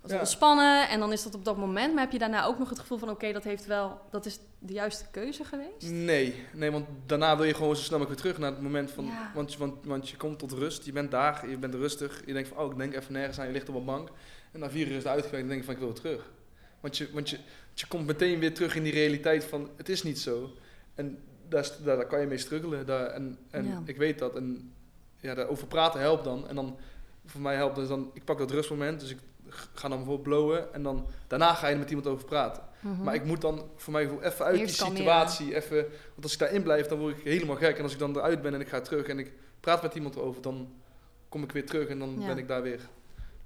wat 0.00 0.10
Ja. 0.10 0.18
ontspannen. 0.18 0.88
En 0.88 1.00
dan 1.00 1.12
is 1.12 1.22
dat 1.22 1.34
op 1.34 1.44
dat 1.44 1.56
moment. 1.56 1.92
Maar 1.94 2.02
heb 2.02 2.12
je 2.12 2.18
daarna 2.18 2.44
ook 2.44 2.58
nog 2.58 2.68
het 2.68 2.78
gevoel 2.78 2.98
van... 2.98 3.10
Oké, 3.10 3.32
dat 3.32 3.44
heeft 3.44 3.66
wel... 3.66 4.00
Dat 4.10 4.26
is 4.26 4.38
de 4.58 4.72
juiste 4.72 5.04
keuze 5.10 5.44
geweest? 5.44 5.90
Nee, 5.90 6.44
nee, 6.54 6.70
want 6.70 6.86
daarna 7.06 7.36
wil 7.36 7.44
je 7.46 7.54
gewoon 7.54 7.76
zo 7.76 7.82
snel 7.82 7.98
mogelijk 7.98 8.22
weer 8.22 8.32
terug 8.32 8.46
naar 8.46 8.56
het 8.56 8.66
moment 8.68 8.90
van... 8.90 9.04
Ja. 9.04 9.30
Want, 9.34 9.56
want, 9.56 9.74
want 9.84 10.08
je 10.08 10.16
komt 10.16 10.38
tot 10.38 10.52
rust, 10.52 10.84
je 10.84 10.92
bent 10.92 11.10
daar, 11.10 11.48
je 11.48 11.58
bent 11.58 11.74
rustig. 11.74 12.22
Je 12.26 12.32
denkt 12.32 12.48
van, 12.48 12.58
oh, 12.58 12.70
ik 12.72 12.78
denk 12.78 12.94
even 12.94 13.12
nergens 13.12 13.38
aan, 13.40 13.46
je 13.46 13.52
ligt 13.52 13.68
op 13.68 13.74
een 13.74 13.84
bank. 13.84 14.08
En 14.52 14.60
na 14.60 14.70
vier 14.70 14.86
uur 14.86 14.96
is 14.96 15.02
het 15.02 15.06
uitgewerkt 15.12 15.42
en 15.42 15.48
denk 15.48 15.60
je 15.60 15.64
van, 15.66 15.74
ik 15.74 15.80
wil 15.80 15.88
weer 15.92 16.00
terug. 16.00 16.30
Want 16.80 16.96
je, 16.96 17.08
want 17.12 17.30
je, 17.30 17.36
want 17.36 17.80
je 17.80 17.86
komt 17.86 18.06
meteen 18.06 18.38
weer 18.38 18.54
terug 18.54 18.76
in 18.76 18.82
die 18.82 18.92
realiteit 18.92 19.44
van, 19.44 19.70
het 19.76 19.88
is 19.88 20.02
niet 20.02 20.18
zo. 20.18 20.50
En 20.94 21.18
daar, 21.48 21.70
daar, 21.84 21.96
daar 21.96 22.06
kan 22.06 22.20
je 22.20 22.26
mee 22.26 22.38
struggelen. 22.38 22.86
Daar, 22.86 23.06
en 23.06 23.38
en 23.50 23.66
Ja. 23.66 23.82
ik 23.84 23.96
weet 23.96 24.18
dat. 24.18 24.36
En 24.36 24.72
ja, 25.20 25.34
daarover 25.34 25.66
praten 25.66 26.00
helpt 26.00 26.24
dan. 26.24 26.48
En 26.48 26.54
dan, 26.54 26.76
voor 27.26 27.40
mij 27.40 27.54
helpt 27.54 27.76
dus 27.76 27.88
dan, 27.88 28.10
ik 28.14 28.24
pak 28.24 28.38
dat 28.38 28.50
rustmoment. 28.50 29.00
Dus 29.00 29.10
ik 29.10 29.18
ga 29.74 29.88
dan 29.88 29.96
bijvoorbeeld 29.96 30.22
blowen 30.28 30.74
en 30.74 30.82
dan 30.82 31.06
daarna 31.26 31.54
ga 31.54 31.66
je 31.66 31.72
er 31.72 31.78
met 31.78 31.88
iemand 31.88 32.06
over 32.06 32.24
praten. 32.24 32.62
Mhm. 32.80 33.02
Maar 33.02 33.14
ik 33.14 33.24
moet 33.24 33.40
dan 33.40 33.70
voor 33.76 33.92
mij 33.92 34.02
gevoel 34.04 34.22
even 34.22 34.44
uit 34.44 34.58
Eerst 34.60 34.78
die 34.78 34.88
situatie, 34.96 35.54
even, 35.54 35.76
want 36.12 36.22
als 36.22 36.32
ik 36.32 36.38
daarin 36.38 36.62
blijf, 36.62 36.86
dan 36.86 36.98
word 36.98 37.18
ik 37.18 37.24
helemaal 37.24 37.56
gek. 37.56 37.76
En 37.76 37.82
als 37.82 37.92
ik 37.92 37.98
dan 37.98 38.16
eruit 38.16 38.42
ben 38.42 38.54
en 38.54 38.60
ik 38.60 38.68
ga 38.68 38.80
terug 38.80 39.06
en 39.06 39.18
ik 39.18 39.32
praat 39.60 39.82
met 39.82 39.94
iemand 39.94 40.16
erover, 40.16 40.42
dan 40.42 40.72
kom 41.28 41.42
ik 41.42 41.52
weer 41.52 41.66
terug 41.66 41.88
en 41.88 41.98
dan 41.98 42.16
Ja. 42.20 42.26
ben 42.26 42.38
ik 42.38 42.48
daar 42.48 42.62
weer. 42.62 42.80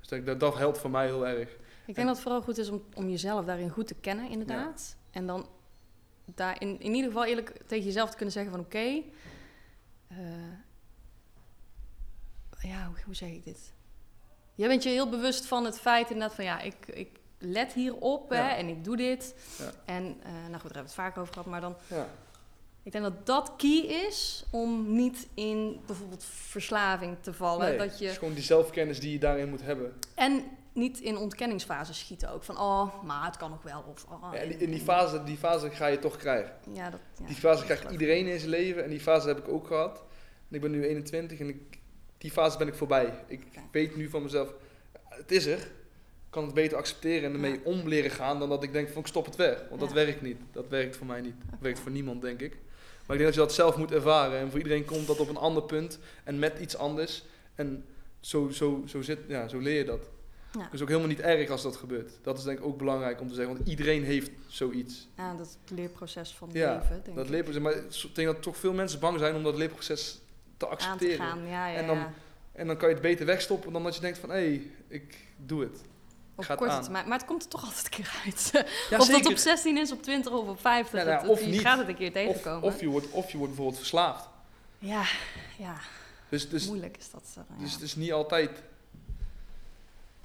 Dus 0.03 0.09
dat, 0.09 0.27
dat, 0.27 0.41
dat 0.41 0.57
helpt 0.57 0.79
voor 0.79 0.91
mij 0.91 1.07
heel 1.07 1.27
erg. 1.27 1.49
Ik 1.87 1.95
denk 1.95 2.07
dat 2.07 2.17
het 2.17 2.25
vooral 2.25 2.43
goed 2.43 2.59
is 2.59 2.69
om, 2.69 2.83
om 2.95 3.09
jezelf 3.09 3.45
daarin 3.45 3.71
goed 3.71 3.87
te 3.87 3.95
kennen, 3.95 4.29
inderdaad. 4.31 4.97
En 5.11 5.27
dan 5.27 5.47
daarin 6.25 6.81
in 6.81 6.95
ieder 6.95 7.11
geval 7.11 7.25
eerlijk 7.25 7.63
tegen 7.67 7.85
jezelf 7.85 8.11
te 8.11 8.17
kunnen 8.17 8.35
zeggen 8.35 8.53
van 8.53 8.61
oké, 8.61 9.03
eh, 10.09 10.17
ja, 12.61 12.87
hoe, 12.87 12.97
hoe 13.05 13.15
zeg 13.15 13.29
ik 13.29 13.45
dit? 13.45 13.73
Jij 14.55 14.69
bent 14.69 14.83
je 14.83 14.89
heel 14.89 15.09
bewust 15.09 15.47
van 15.47 15.65
het 15.65 15.81
feit 15.81 16.11
inderdaad 16.11 16.35
van 16.37 16.45
ja, 16.45 16.61
ik, 16.61 16.87
ik 16.87 17.21
let 17.39 17.73
hierop 17.73 18.31
hè, 18.31 18.37
Ja. 18.37 18.57
en 18.57 18.69
ik 18.69 18.85
doe 18.85 18.97
dit. 18.97 19.35
Ja. 19.59 19.71
En 19.85 20.05
eh, 20.23 20.33
nou 20.33 20.43
goed, 20.43 20.51
daar 20.53 20.61
hebben 20.63 20.73
we 20.73 20.79
het 20.79 20.95
vaak 20.95 21.19
over 21.19 21.33
gehad, 21.33 21.49
maar 21.49 21.61
dan 21.61 21.77
Ja. 21.89 22.09
Ik 22.83 22.93
denk 22.93 23.05
dat 23.05 23.27
dat 23.27 23.53
key 23.57 23.79
is 24.07 24.45
om 24.51 24.95
niet 24.97 25.29
in 25.35 25.81
bijvoorbeeld 25.87 26.25
verslaving 26.25 27.17
te 27.21 27.33
vallen. 27.33 27.69
Nee, 27.69 27.79
dat 27.79 27.87
Het 27.91 27.99
je, 27.99 28.07
is 28.07 28.17
gewoon 28.19 28.35
die 28.35 28.43
zelfkennis 28.43 29.01
die 29.01 29.12
je 29.12 29.19
daarin 29.19 29.49
moet 29.49 29.62
hebben. 29.62 29.93
en 30.15 30.45
niet 30.75 31.01
in 31.01 31.17
ontkenningsfase 31.17 31.95
schieten 31.95 32.31
ook. 32.31 32.45
Van, 32.45 32.59
oh, 32.59 33.03
maar 33.05 33.25
het 33.27 33.37
kan 33.37 33.51
nog 33.51 33.62
wel. 33.62 33.85
Of, 33.91 34.05
oh, 34.09 34.33
Ja, 34.33 34.39
en 34.39 34.49
die- 34.49 34.57
in 34.57 34.71
die 34.71 34.81
fase, 34.81 35.23
die 35.25 35.37
fase 35.37 35.71
ga 35.71 35.87
je 35.87 35.99
toch 35.99 36.17
krijgen. 36.17 36.53
Ja, 36.73 36.91
dat, 36.91 37.01
ja, 37.21 37.27
die 37.27 37.37
fase 37.37 37.65
krijgt 37.65 37.91
iedereen 37.91 38.27
in 38.27 38.39
zijn 38.39 38.51
leven 38.51 38.85
en 38.85 38.91
die 38.91 39.01
fase 39.01 39.29
heb 39.29 39.39
ik 39.39 39.49
ook 39.49 39.67
gehad. 39.67 39.99
En 40.49 40.55
ik 40.55 40.61
ben 40.61 40.71
nu 40.71 40.87
21 40.87 41.39
en 41.41 41.49
ik, 41.49 41.79
die 42.19 42.31
fase 42.31 42.59
ben 42.59 42.69
ik 42.69 42.75
voorbij. 42.75 43.15
Ik 43.27 43.43
weet 43.71 43.97
nu 43.97 44.09
van 44.09 44.23
mezelf, 44.23 44.55
het 45.09 45.31
is 45.33 45.47
er. 45.47 45.59
Ik 45.59 46.39
kan 46.39 46.45
het 46.45 46.55
beter 46.55 46.77
accepteren 46.79 47.25
en 47.29 47.33
ermee 47.33 47.61
om 47.65 47.89
leren 47.89 48.11
gaan 48.11 48.39
dan 48.39 48.49
dat 48.49 48.62
ik 48.62 48.73
denk 48.73 48.89
van 48.89 49.01
ik 49.01 49.07
stop 49.07 49.25
het 49.25 49.37
weg. 49.37 49.65
Want 49.69 49.81
dat 49.81 49.93
werkt 49.93 50.23
niet. 50.23 50.39
Dat 50.53 50.69
werkt 50.69 50.97
voor 50.97 51.07
mij 51.07 51.21
niet. 51.21 51.35
Dat 51.51 51.61
werkt 51.61 51.79
voor 51.79 51.91
niemand 51.91 52.23
denk 52.23 52.41
ik. 52.41 52.57
Maar 53.07 53.17
ik 53.17 53.23
denk 53.23 53.25
dat 53.25 53.35
je 53.35 53.41
dat 53.41 53.53
zelf 53.53 53.77
moet 53.77 53.93
ervaren. 53.93 54.39
En 54.39 54.49
voor 54.51 54.59
iedereen 54.59 54.85
komt 54.85 55.07
dat 55.07 55.21
op 55.21 55.29
een 55.29 55.37
ander 55.37 55.63
punt 55.63 55.99
en 56.25 56.39
met 56.39 56.59
iets 56.59 56.77
anders. 56.77 57.25
En 57.55 57.85
zo, 58.21 58.49
zo, 58.49 58.83
zo, 58.87 59.03
zit, 59.03 59.19
ja, 59.29 59.49
zo 59.49 59.59
leer 59.59 59.77
je 59.79 59.85
dat. 59.85 60.01
Ja. 60.59 60.69
Dus 60.71 60.83
ook 60.83 60.89
helemaal 60.89 61.09
niet 61.09 61.21
erg 61.21 61.51
als 61.51 61.63
dat 61.63 61.77
gebeurt. 61.77 62.13
Dat 62.23 62.39
is 62.39 62.45
denk 62.45 62.59
ik 62.59 62.65
ook 62.65 62.79
belangrijk 62.79 63.21
om 63.21 63.29
te 63.29 63.35
zeggen. 63.35 63.55
Want 63.55 63.69
iedereen 63.69 64.05
heeft 64.05 64.31
zoiets. 64.47 65.09
Ja, 65.17 65.35
dat 65.35 65.59
leerproces 65.69 66.35
van 66.35 66.49
het 66.49 66.57
Ja, 66.57 66.75
leven, 66.79 67.01
denk 67.05 67.17
Dat 67.17 67.25
ik. 67.25 67.31
leerproces, 67.31 67.63
maar 67.63 67.73
ik 67.75 68.15
denk 68.15 68.29
dat 68.29 68.43
toch 68.43 68.57
veel 68.57 68.73
mensen 68.73 69.01
bang 69.01 69.19
zijn 69.19 69.35
om 69.35 69.43
dat 69.43 69.57
leerproces 69.57 70.13
te 70.13 70.19
Aan 70.19 70.57
te 70.57 70.67
accepteren. 70.85 71.27
gaan, 71.27 71.47
ja, 71.47 71.67
ja, 71.67 71.77
En 71.79 71.87
dan-. 71.87 72.07
En 72.53 72.67
dan 72.67 72.77
kan 72.77 72.89
je 72.89 72.95
het 72.95 73.03
beter 73.03 73.27
wegstoppen 73.27 73.73
dan 73.73 73.83
dat 73.85 73.95
je 73.95 74.01
denkt 74.01 74.19
van, 74.19 74.29
hé, 74.31 74.35
hey, 74.37 74.71
ik 74.89 75.17
doe 75.37 75.61
het. 75.63 75.81
Op 76.43 76.49
gaat 76.49 76.59
korte 76.59 76.73
aan. 76.73 76.83
termijn. 76.83 77.09
Maar 77.09 77.19
het 77.19 77.27
komt 77.27 77.43
er 77.43 77.49
toch 77.49 77.65
altijd 77.65 77.85
een 77.85 77.91
keer 77.91 78.21
uit. 78.25 78.51
Ja, 78.91 78.99
of 78.99 79.09
dat 79.09 79.27
op 79.27 79.37
16 79.37 79.77
is, 79.79 79.93
op 79.93 80.03
20 80.03 80.33
of 80.33 80.49
op 80.49 80.61
50. 80.61 80.99
Ja, 81.01 81.05
nou, 81.07 81.21
het- 81.21 81.31
of 81.31 81.41
je 81.41 81.47
niet. 81.47 81.61
gaat 81.61 81.79
het 81.79 81.89
een 81.89 81.97
keer 81.97 82.07
of, 82.07 82.13
tegenkomen. 82.13 82.63
of, 82.63 82.81
je 82.81 82.87
wordt, 82.89 83.11
of 83.11 83.31
je 83.31 83.37
wordt 83.37 83.49
bijvoorbeeld 83.53 83.79
verslaafd. 83.81 84.29
Ja, 84.79 85.03
ja. 85.59 85.77
Dus, 86.29 86.49
dus, 86.49 86.67
moeilijk 86.67 86.97
is 86.97 87.11
dat. 87.11 87.23
ja. 87.35 87.45
dus 87.59 87.73
het 87.73 87.83
is 87.83 87.95
niet 87.97 88.13
altijd... 88.13 88.51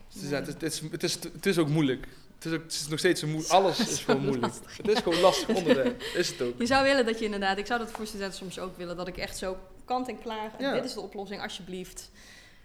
Het 0.08 0.24
is, 0.24 0.30
Nee. 0.30 0.34
het, 0.42 0.48
is, 0.48 0.54
het, 0.54 0.64
is, 0.64 0.82
het, 0.92 1.04
is, 1.04 1.14
het 1.34 1.46
is 1.46 1.58
ook 1.58 1.68
moeilijk. 1.68 2.08
Het 2.36 2.46
is, 2.46 2.52
ook, 2.54 2.64
het 2.64 2.72
is 2.74 2.88
nog 2.88 3.00
steeds 3.00 3.20
zo 3.20 3.28
moeilijk. 3.28 3.52
Alles 3.60 3.80
is 3.80 4.00
gewoon 4.00 4.22
moeilijk. 4.22 4.46
lastig, 4.46 4.78
Het 4.78 4.88
is 4.88 5.00
gewoon 5.00 5.20
lastig 5.20 5.48
onderwerp. 5.56 6.02
Is 6.02 6.30
het 6.30 6.42
ook. 6.42 6.60
Je 6.62 6.66
zou 6.66 6.84
willen 6.84 7.06
dat 7.06 7.20
je 7.20 7.26
inderdaad, 7.26 7.58
ik 7.58 7.66
zou 7.66 7.80
dat 7.80 7.92
voor 7.92 8.08
studenten 8.08 8.38
soms 8.38 8.60
ook 8.60 8.78
willen, 8.78 8.96
dat 8.98 9.08
ik 9.08 9.18
echt 9.18 9.38
zo 9.38 9.58
kant 9.86 10.08
en 10.08 10.22
klaar, 10.22 10.52
Ja. 10.60 10.74
dit 10.74 10.84
is 10.84 10.94
de 10.94 11.02
oplossing, 11.02 11.42
alsjeblieft. 11.42 12.12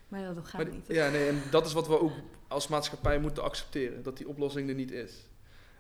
Maar 0.08 0.34
dat 0.34 0.44
gaat 0.46 0.62
Maar, 0.64 0.72
niet. 0.72 0.84
ja, 0.88 1.08
nee, 1.08 1.28
en 1.28 1.42
dat 1.50 1.66
is 1.66 1.72
wat 1.72 1.86
we 1.88 2.00
ook 2.00 2.12
als 2.52 2.68
maatschappij 2.68 3.18
moeten 3.20 3.42
accepteren. 3.42 4.02
Dat 4.02 4.16
die 4.16 4.28
oplossing 4.28 4.68
er 4.68 4.74
niet 4.74 4.90
is. 4.90 5.12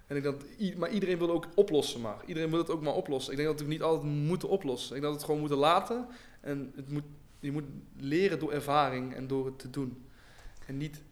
En 0.06 0.16
ik 0.16 0.22
denk 0.22 0.40
dat, 0.40 0.76
maar 0.76 0.90
iedereen 0.90 1.18
wil 1.18 1.30
ook 1.30 1.46
oplossen 1.54 2.00
maar. 2.00 2.16
Iedereen 2.26 2.50
wil 2.50 2.58
het 2.58 2.70
ook 2.70 2.82
maar 2.82 2.94
oplossen. 2.94 3.30
Ik 3.32 3.36
denk 3.38 3.48
dat 3.50 3.58
we 3.58 3.64
het 3.64 3.74
niet 3.74 3.82
altijd 3.82 4.12
moeten 4.12 4.48
oplossen. 4.48 4.96
Ik 4.96 5.02
denk 5.02 5.02
dat 5.02 5.12
we 5.12 5.16
het 5.18 5.26
gewoon 5.26 5.40
moeten 5.40 5.58
laten. 5.58 6.06
En 6.40 6.72
het 6.76 6.88
moet, 6.90 7.02
je 7.40 7.52
moet 7.52 7.64
leren 7.96 8.38
door 8.38 8.52
ervaring 8.52 9.14
en 9.14 9.26
door 9.26 9.46
het 9.46 9.58
te 9.58 9.70
doen. 9.70 10.04
En 10.66 10.76
niet 10.76 11.02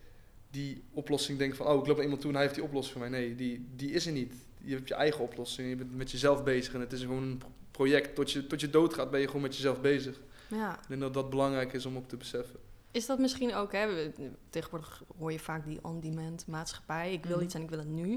die 0.50 0.82
oplossing 0.92 1.38
denken 1.38 1.56
van, 1.56 1.66
oh 1.66 1.80
ik 1.80 1.86
loop 1.86 1.94
naar 1.94 2.04
iemand 2.04 2.20
toe 2.20 2.30
en 2.30 2.36
hij 2.36 2.44
heeft 2.44 2.56
die 2.56 2.64
oplossing 2.64 2.98
voor 2.98 3.10
mij. 3.10 3.20
Nee, 3.20 3.34
die, 3.34 3.66
die 3.76 3.90
is 3.90 4.06
er 4.06 4.12
niet. 4.12 4.34
Je 4.64 4.74
hebt 4.74 4.88
je 4.88 4.94
eigen 4.94 5.20
oplossing. 5.20 5.68
Je 5.68 5.76
bent 5.76 5.96
met 5.96 6.10
jezelf 6.10 6.44
bezig. 6.44 6.74
En 6.74 6.80
het 6.80 6.92
is 6.92 7.00
gewoon 7.00 7.22
een 7.22 7.38
pro- 7.38 7.52
project. 7.70 8.14
Tot 8.14 8.32
je, 8.32 8.46
tot 8.46 8.60
je 8.60 8.70
doodgaat 8.70 9.10
ben 9.10 9.20
je 9.20 9.26
gewoon 9.26 9.42
met 9.42 9.54
jezelf 9.56 9.80
bezig. 9.80 10.20
Ja. 10.48 10.72
Ik 10.82 10.88
denk 10.88 11.00
dat 11.00 11.14
dat 11.14 11.30
belangrijk 11.30 11.72
is 11.72 11.86
om 11.86 11.96
ook 11.96 12.08
te 12.08 12.16
beseffen. 12.16 12.58
Is 12.90 13.06
dat 13.06 13.18
misschien 13.18 13.54
ook, 13.54 13.72
hè? 13.72 14.10
tegenwoordig 14.50 15.02
hoor 15.18 15.32
je 15.32 15.38
vaak 15.38 15.64
die 15.64 15.78
on-demand 15.82 16.46
maatschappij. 16.46 17.12
Ik 17.12 17.24
wil 17.24 17.36
Mhm. 17.36 17.44
iets 17.44 17.54
en 17.54 17.62
ik 17.62 17.68
wil 17.70 17.78
het 17.78 17.88
nu. 17.88 18.12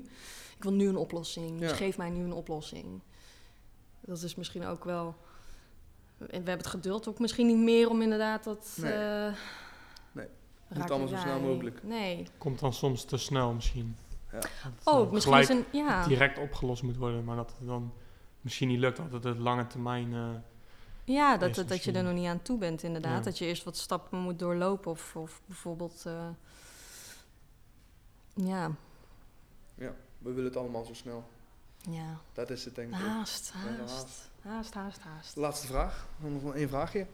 Ik 0.57 0.63
wil 0.63 0.73
nu 0.73 0.87
een 0.87 0.95
oplossing, 0.97 1.59
dus 1.59 1.69
Ja. 1.69 1.75
geef 1.75 1.97
mij 1.97 2.09
nu 2.09 2.23
een 2.23 2.33
oplossing. 2.33 3.01
Dat 4.01 4.21
is 4.21 4.35
misschien 4.35 4.65
ook 4.65 4.83
wel... 4.83 5.15
En 6.17 6.27
we 6.27 6.35
hebben 6.35 6.57
het 6.57 6.67
geduld 6.67 7.07
ook 7.07 7.19
misschien 7.19 7.47
niet 7.47 7.57
meer 7.57 7.89
om 7.89 8.01
inderdaad 8.01 8.43
dat... 8.43 8.77
Nee. 8.81 8.91
eh, 8.93 9.33
Nee. 10.11 10.27
Moet 10.67 10.89
allemaal 10.91 11.07
zo 11.07 11.17
snel 11.17 11.39
mogelijk. 11.39 11.83
Nee. 11.83 12.27
Komt 12.37 12.59
dan 12.59 12.73
soms 12.73 13.03
te 13.05 13.17
snel 13.17 13.53
misschien. 13.53 13.95
Ja. 14.31 14.39
Oh, 14.83 15.11
misschien 15.11 15.37
is 15.39 15.49
een... 15.49 15.65
Ja, 15.71 16.07
direct 16.07 16.37
opgelost 16.37 16.83
moet 16.83 16.97
worden, 16.97 17.23
maar 17.23 17.35
dat 17.35 17.53
het 17.57 17.67
dan 17.67 17.93
misschien 18.41 18.67
niet 18.67 18.79
lukt. 18.79 18.97
Dat 18.97 19.11
het 19.11 19.23
het 19.23 19.37
lange 19.39 19.67
termijn... 19.67 20.13
eh, 20.13 20.29
ja 21.05 21.37
dat, 21.37 21.55
dat, 21.55 21.69
dat 21.69 21.83
je 21.83 21.91
er 21.91 22.03
nog 22.03 22.13
niet 22.13 22.27
aan 22.27 22.41
toe 22.41 22.57
bent 22.57 22.83
inderdaad. 22.83 23.17
Ja. 23.17 23.23
Dat 23.23 23.37
je 23.37 23.45
eerst 23.45 23.63
wat 23.63 23.77
stappen 23.77 24.19
moet 24.19 24.39
doorlopen 24.39 24.91
of, 24.91 25.15
of 25.15 25.41
bijvoorbeeld... 25.45 26.03
eh, 26.05 26.27
ja, 28.33 28.71
We 29.75 29.93
willen 30.31 30.43
het 30.43 30.55
allemaal 30.57 30.83
zo 30.85 30.93
snel. 30.93 31.23
ja. 31.89 32.17
Dat 32.33 32.49
is 32.49 32.65
het 32.65 32.75
denk 32.75 32.89
ik. 32.89 32.95
Haast, 32.95 33.51
Ja, 33.53 33.59
haast. 33.59 33.91
haast. 33.93 34.29
Haast, 34.41 34.73
haast, 34.73 34.99
haast. 34.99 35.35
Laatste 35.35 35.67
vraag. 35.67 36.07
Nog 36.17 36.55
één 36.55 36.69
vraagje. 36.69 37.05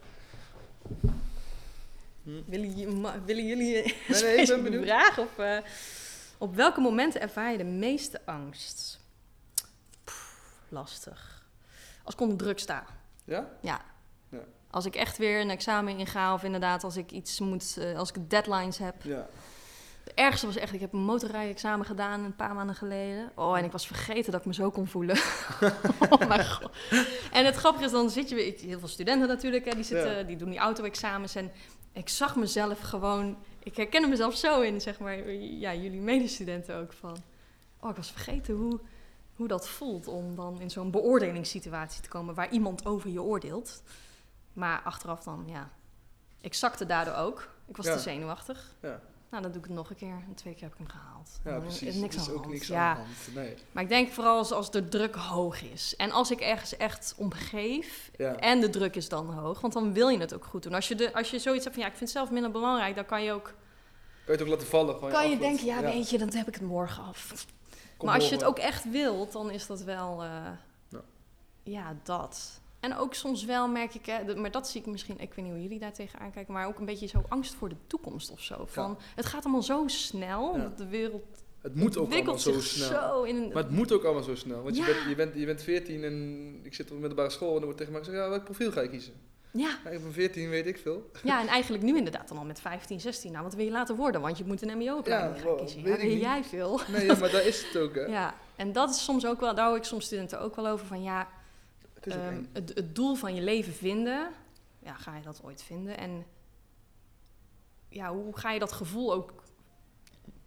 Hm. 2.22 2.40
Willen, 2.46 3.00
ma- 3.00 3.20
willen 3.24 3.46
jullie 3.46 3.76
een 3.76 3.94
nee, 4.22 4.36
ik 4.36 4.48
ben 4.54 4.62
benieuwd. 4.62 4.84
vraag? 4.84 5.18
Of, 5.18 5.38
eh, 5.38 5.58
op 6.38 6.54
welke 6.54 6.80
momenten 6.80 7.20
ervaar 7.20 7.52
je 7.52 7.58
de 7.58 7.64
meeste 7.64 8.26
angst? 8.26 9.00
Pff, 10.04 10.56
lastig. 10.68 11.44
Als 12.04 12.14
ik 12.14 12.20
onder 12.20 12.36
druk 12.36 12.58
sta. 12.58 12.84
Ja? 13.30 13.48
Ja. 13.60 13.80
Ja. 14.28 14.44
Als 14.70 14.86
ik 14.86 14.94
echt 14.94 15.18
weer 15.18 15.40
een 15.40 15.50
examen 15.50 15.98
inga 15.98 16.34
of 16.34 16.42
inderdaad 16.42 16.84
als 16.84 16.96
ik 16.96 17.10
iets 17.10 17.40
moet, 17.40 17.76
eh, 17.80 17.98
als 17.98 18.12
ik 18.12 18.30
deadlines 18.30 18.78
heb. 18.78 18.94
Ja. 19.02 19.26
Het 20.04 20.14
ergste 20.14 20.46
was 20.46 20.56
echt, 20.56 20.72
ik 20.72 20.80
heb 20.80 20.92
een 20.92 21.04
motorrijexamen 21.04 21.86
gedaan 21.86 22.24
een 22.24 22.36
paar 22.36 22.54
maanden 22.54 22.74
geleden. 22.74 23.30
Oh, 23.34 23.58
en 23.58 23.64
ik 23.64 23.72
was 23.72 23.86
vergeten 23.86 24.32
dat 24.32 24.40
ik 24.40 24.46
me 24.46 24.54
zo 24.54 24.70
kon 24.70 24.86
voelen. 24.86 25.16
oh 26.10 26.28
mijn 26.28 26.46
god. 26.46 26.70
En 27.32 27.44
het 27.44 27.56
grappige 27.56 27.84
is, 27.84 27.90
dan 27.90 28.10
zit 28.10 28.28
je 28.28 28.34
weer... 28.34 28.54
Heel 28.60 28.78
veel 28.78 28.88
studenten 28.88 29.28
natuurlijk, 29.28 29.64
hè, 29.64 29.74
die, 29.74 29.84
zitten, 29.84 30.16
Ja. 30.16 30.22
die 30.22 30.36
doen 30.36 30.50
die 30.50 30.58
auto-examens. 30.58 31.34
En 31.34 31.52
ik 31.92 32.08
zag 32.08 32.36
mezelf 32.36 32.80
gewoon... 32.80 33.36
Ik 33.62 33.76
herkende 33.76 34.08
mezelf 34.08 34.36
zo 34.36 34.60
in, 34.60 34.80
zeg 34.80 34.98
maar, 34.98 35.30
ja, 35.34 35.74
jullie 35.74 36.00
medestudenten 36.00 36.76
ook 36.76 36.92
van... 36.92 37.16
Oh, 37.80 37.90
ik 37.90 37.96
was 37.96 38.10
vergeten 38.10 38.54
hoe, 38.54 38.80
hoe 39.40 39.48
dat 39.48 39.68
voelt 39.68 40.06
om 40.08 40.34
dan 40.34 40.60
in 40.60 40.70
zo'n 40.70 40.90
beoordelingssituatie 40.90 42.02
te 42.02 42.08
komen... 42.08 42.34
waar 42.34 42.50
iemand 42.50 42.86
over 42.86 43.10
je 43.10 43.22
oordeelt. 43.22 43.82
Maar 44.52 44.80
achteraf 44.84 45.22
dan, 45.22 45.44
ja... 45.46 45.70
Ik 46.40 46.54
zakte 46.54 46.86
daardoor 46.86 47.14
ook. 47.14 47.48
Ik 47.68 47.76
was 47.76 47.86
Ja. 47.86 47.94
te 47.94 48.00
zenuwachtig. 48.00 48.74
Ja. 48.82 49.00
Nou, 49.30 49.42
dan 49.42 49.52
doe 49.52 49.60
ik 49.60 49.66
het 49.66 49.76
nog 49.76 49.90
een 49.90 49.96
keer. 49.96 50.22
En 50.28 50.34
twee 50.34 50.54
keer 50.54 50.62
heb 50.62 50.72
ik 50.72 50.78
hem 50.78 50.88
gehaald. 50.88 51.40
Ja, 51.44 51.58
precies. 51.58 51.82
is 51.88 51.94
niks 51.94 52.18
aan 52.18 52.24
de 52.24 52.30
ook 52.30 52.38
hand. 52.40 52.50
niks 52.52 52.66
ja. 52.66 52.88
aan 52.90 52.94
de 52.96 53.00
hand. 53.02 53.34
Nee. 53.34 53.56
Maar 53.72 53.82
ik 53.82 53.88
denk 53.88 54.10
vooral 54.12 54.36
als, 54.38 54.52
als 54.52 54.70
de 54.70 54.88
druk 54.88 55.14
hoog 55.14 55.62
is. 55.62 55.96
En 55.96 56.10
als 56.10 56.30
ik 56.30 56.40
ergens 56.40 56.76
echt 56.76 57.14
om 57.16 57.32
geef 57.32 58.10
Ja. 58.16 58.36
en 58.36 58.60
de 58.60 58.70
druk 58.70 58.96
is 58.96 59.08
dan 59.08 59.32
hoog, 59.32 59.60
want 59.60 59.72
dan 59.72 59.92
wil 59.92 60.08
je 60.08 60.18
het 60.18 60.34
ook 60.34 60.44
goed 60.44 60.62
doen. 60.62 60.74
Als 60.74 60.88
je, 60.88 60.94
de, 60.94 61.14
als 61.14 61.30
je 61.30 61.38
zoiets 61.38 61.64
hebt 61.64 61.76
van 61.76 61.84
ja, 61.84 61.90
ik 61.90 61.96
vind 61.96 62.10
het 62.10 62.18
zelf 62.18 62.30
minder 62.30 62.50
belangrijk, 62.50 62.94
dan 62.94 63.06
kan 63.06 63.22
je 63.22 63.32
ook 63.32 63.44
Kan 63.44 63.52
je 64.24 64.32
het 64.32 64.42
ook 64.42 64.48
laten 64.48 64.66
vallen? 64.66 65.10
Kan 65.10 65.30
je 65.30 65.38
denken, 65.38 65.64
ja, 65.66 65.80
weet 65.80 66.10
je, 66.10 66.18
dan 66.18 66.32
heb 66.34 66.48
ik 66.48 66.54
het 66.54 66.62
morgen 66.62 67.02
af. 67.04 67.46
Maar 68.02 68.14
als 68.14 68.28
je 68.28 68.34
het 68.34 68.44
ook 68.44 68.58
echt 68.58 68.90
wilt, 68.90 69.32
dan 69.32 69.50
is 69.50 69.66
dat 69.66 69.82
wel, 69.82 70.22
eh, 70.22 70.28
Ja. 70.88 71.00
ja. 71.62 71.96
dat. 72.02 72.60
En 72.80 72.96
ook 72.96 73.14
soms 73.14 73.44
wel 73.44 73.68
merk 73.68 73.94
ik, 73.94 74.06
hè, 74.06 74.24
de- 74.24 74.34
maar 74.36 74.50
dat 74.50 74.68
zie 74.68 74.80
ik 74.80 74.86
misschien, 74.86 75.18
ik 75.18 75.34
weet 75.34 75.44
niet 75.44 75.54
hoe 75.54 75.62
jullie 75.62 75.78
daar 75.78 75.92
tegenaan 75.92 76.30
kijken, 76.32 76.52
maar 76.54 76.66
ook 76.66 76.78
een 76.78 76.84
beetje 76.84 77.06
zo 77.06 77.22
angst 77.28 77.54
voor 77.54 77.68
de 77.68 77.76
toekomst 77.86 78.30
of 78.30 78.40
zo. 78.40 78.64
Van, 78.66 78.98
Het 79.14 79.26
gaat 79.26 79.42
allemaal 79.44 79.62
zo 79.62 79.82
snel, 79.86 80.56
Ja. 80.56 80.72
de 80.76 80.86
wereld 80.86 81.22
Het 81.60 81.74
moet 81.74 81.96
ook 81.96 82.12
allemaal 82.12 82.38
zo 82.38 82.60
snel. 82.60 82.88
zo 82.88 83.22
in 83.22 83.36
een... 83.36 83.48
Maar 83.52 83.62
het 83.62 83.72
moet 83.72 83.92
ook 83.92 84.04
allemaal 84.04 84.22
zo 84.22 84.34
snel. 84.34 84.62
Want 84.62 84.76
je, 84.76 84.84
bent, 84.84 84.96
je, 85.08 85.14
bent, 85.14 85.34
je 85.34 85.46
bent 85.46 85.62
14 85.62 86.04
en 86.04 86.60
ik 86.62 86.74
zit 86.74 86.86
op 86.86 86.92
een 86.92 86.98
middelbare 87.00 87.30
school 87.30 87.48
en 87.48 87.54
dan 87.54 87.64
wordt 87.64 87.78
tegen 87.78 87.92
mij 87.92 88.02
gezegd, 88.02 88.22
ja, 88.22 88.28
welk 88.28 88.44
profiel 88.44 88.72
ga 88.72 88.80
je 88.80 88.88
kiezen? 88.88 89.12
Ja, 89.52 89.90
ik 89.90 90.02
ben 90.02 90.12
14, 90.12 90.48
weet 90.48 90.66
ik 90.66 90.78
veel. 90.78 91.10
Ja, 91.22 91.40
en 91.40 91.46
eigenlijk 91.46 91.82
nu 91.82 91.96
inderdaad 91.96 92.28
dan 92.28 92.38
al 92.38 92.44
met 92.44 92.60
15, 92.60 93.00
16. 93.00 93.32
Nou, 93.32 93.44
wat 93.44 93.54
wil 93.54 93.64
je 93.64 93.70
laten 93.70 93.96
worden? 93.96 94.20
Want 94.20 94.38
je 94.38 94.44
moet 94.44 94.62
een 94.62 94.76
mbo-opleiding 94.78 95.36
Ja, 95.36 95.42
gaan 95.42 95.56
kiezen. 95.56 95.82
weet 95.82 96.00
Ja, 96.02 96.08
jij 96.08 96.44
veel. 96.44 96.80
Nee, 96.88 97.06
ja, 97.06 97.16
maar 97.16 97.30
daar 97.30 97.46
is 97.46 97.64
het 97.66 97.76
ook, 97.82 97.94
hè. 97.94 98.00
Ja, 98.04 98.34
en 98.56 98.72
dat 98.72 98.90
is 98.90 99.04
soms 99.04 99.26
ook 99.26 99.40
wel, 99.40 99.54
daar 99.54 99.64
hou 99.64 99.76
ik 99.76 99.84
soms 99.84 100.04
studenten 100.04 100.40
ook 100.40 100.56
wel 100.56 100.66
over 100.66 100.86
van 100.86 101.02
ja, 101.02 101.28
Het 102.00 102.06
ehm, 102.14 102.42
het, 102.52 102.72
het 102.74 102.94
doel 102.94 103.14
van 103.14 103.34
je 103.34 103.42
leven 103.42 103.72
vinden. 103.72 104.28
Ja, 104.78 104.94
ga 104.94 105.16
je 105.16 105.22
dat 105.22 105.40
ooit 105.44 105.62
vinden? 105.62 105.98
En 105.98 106.24
ja, 107.88 108.12
hoe 108.12 108.36
ga 108.38 108.50
je 108.52 108.58
dat 108.58 108.72
gevoel 108.72 109.12
ook 109.12 109.32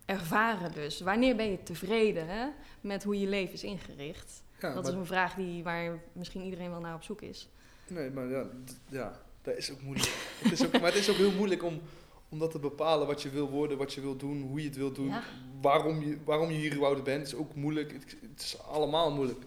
ervaren 0.05 0.71
dus. 0.71 0.99
Wanneer 1.01 1.35
ben 1.35 1.51
je 1.51 1.63
tevreden 1.63 2.27
hè, 2.27 2.47
met 2.81 3.03
hoe 3.03 3.19
je 3.19 3.27
leven 3.27 3.53
is 3.53 3.63
ingericht? 3.63 4.43
Ja, 4.59 4.73
dat 4.73 4.87
is 4.87 4.93
een 4.93 5.05
vraag 5.05 5.33
die, 5.35 5.63
waar 5.63 5.99
misschien 6.13 6.41
iedereen 6.43 6.69
wel 6.69 6.79
naar 6.79 6.95
op 6.95 7.03
zoek 7.03 7.21
is. 7.21 7.49
Nee, 7.87 8.09
maar 8.09 8.27
ja, 8.29 8.43
ja, 8.89 9.19
dat 9.41 9.55
is 9.57 9.71
ook 9.71 9.81
moeilijk. 9.81 10.07
het 10.43 10.51
is 10.51 10.65
ook, 10.65 10.71
maar 10.71 10.81
het 10.91 10.95
is 10.95 11.09
ook 11.09 11.15
heel 11.15 11.31
moeilijk 11.31 11.63
om, 11.63 11.81
om 12.29 12.39
dat 12.39 12.51
te 12.51 12.59
bepalen 12.59 13.07
wat 13.07 13.21
je 13.21 13.29
wil 13.29 13.49
worden, 13.49 13.77
wat 13.77 13.93
je 13.93 14.01
wil 14.01 14.15
doen, 14.17 14.41
hoe 14.41 14.59
je 14.61 14.67
het 14.67 14.77
wil 14.77 14.91
doen, 14.91 15.07
Ja. 15.07 15.21
waarom, 15.61 16.01
je, 16.01 16.17
waarom 16.25 16.49
je 16.51 16.57
hier 16.57 16.71
überhaupt 16.73 17.03
bent. 17.03 17.25
is 17.27 17.35
ook 17.35 17.55
moeilijk. 17.55 17.91
Het, 17.91 18.15
het 18.31 18.41
is 18.41 18.61
allemaal 18.61 19.11
moeilijk. 19.11 19.39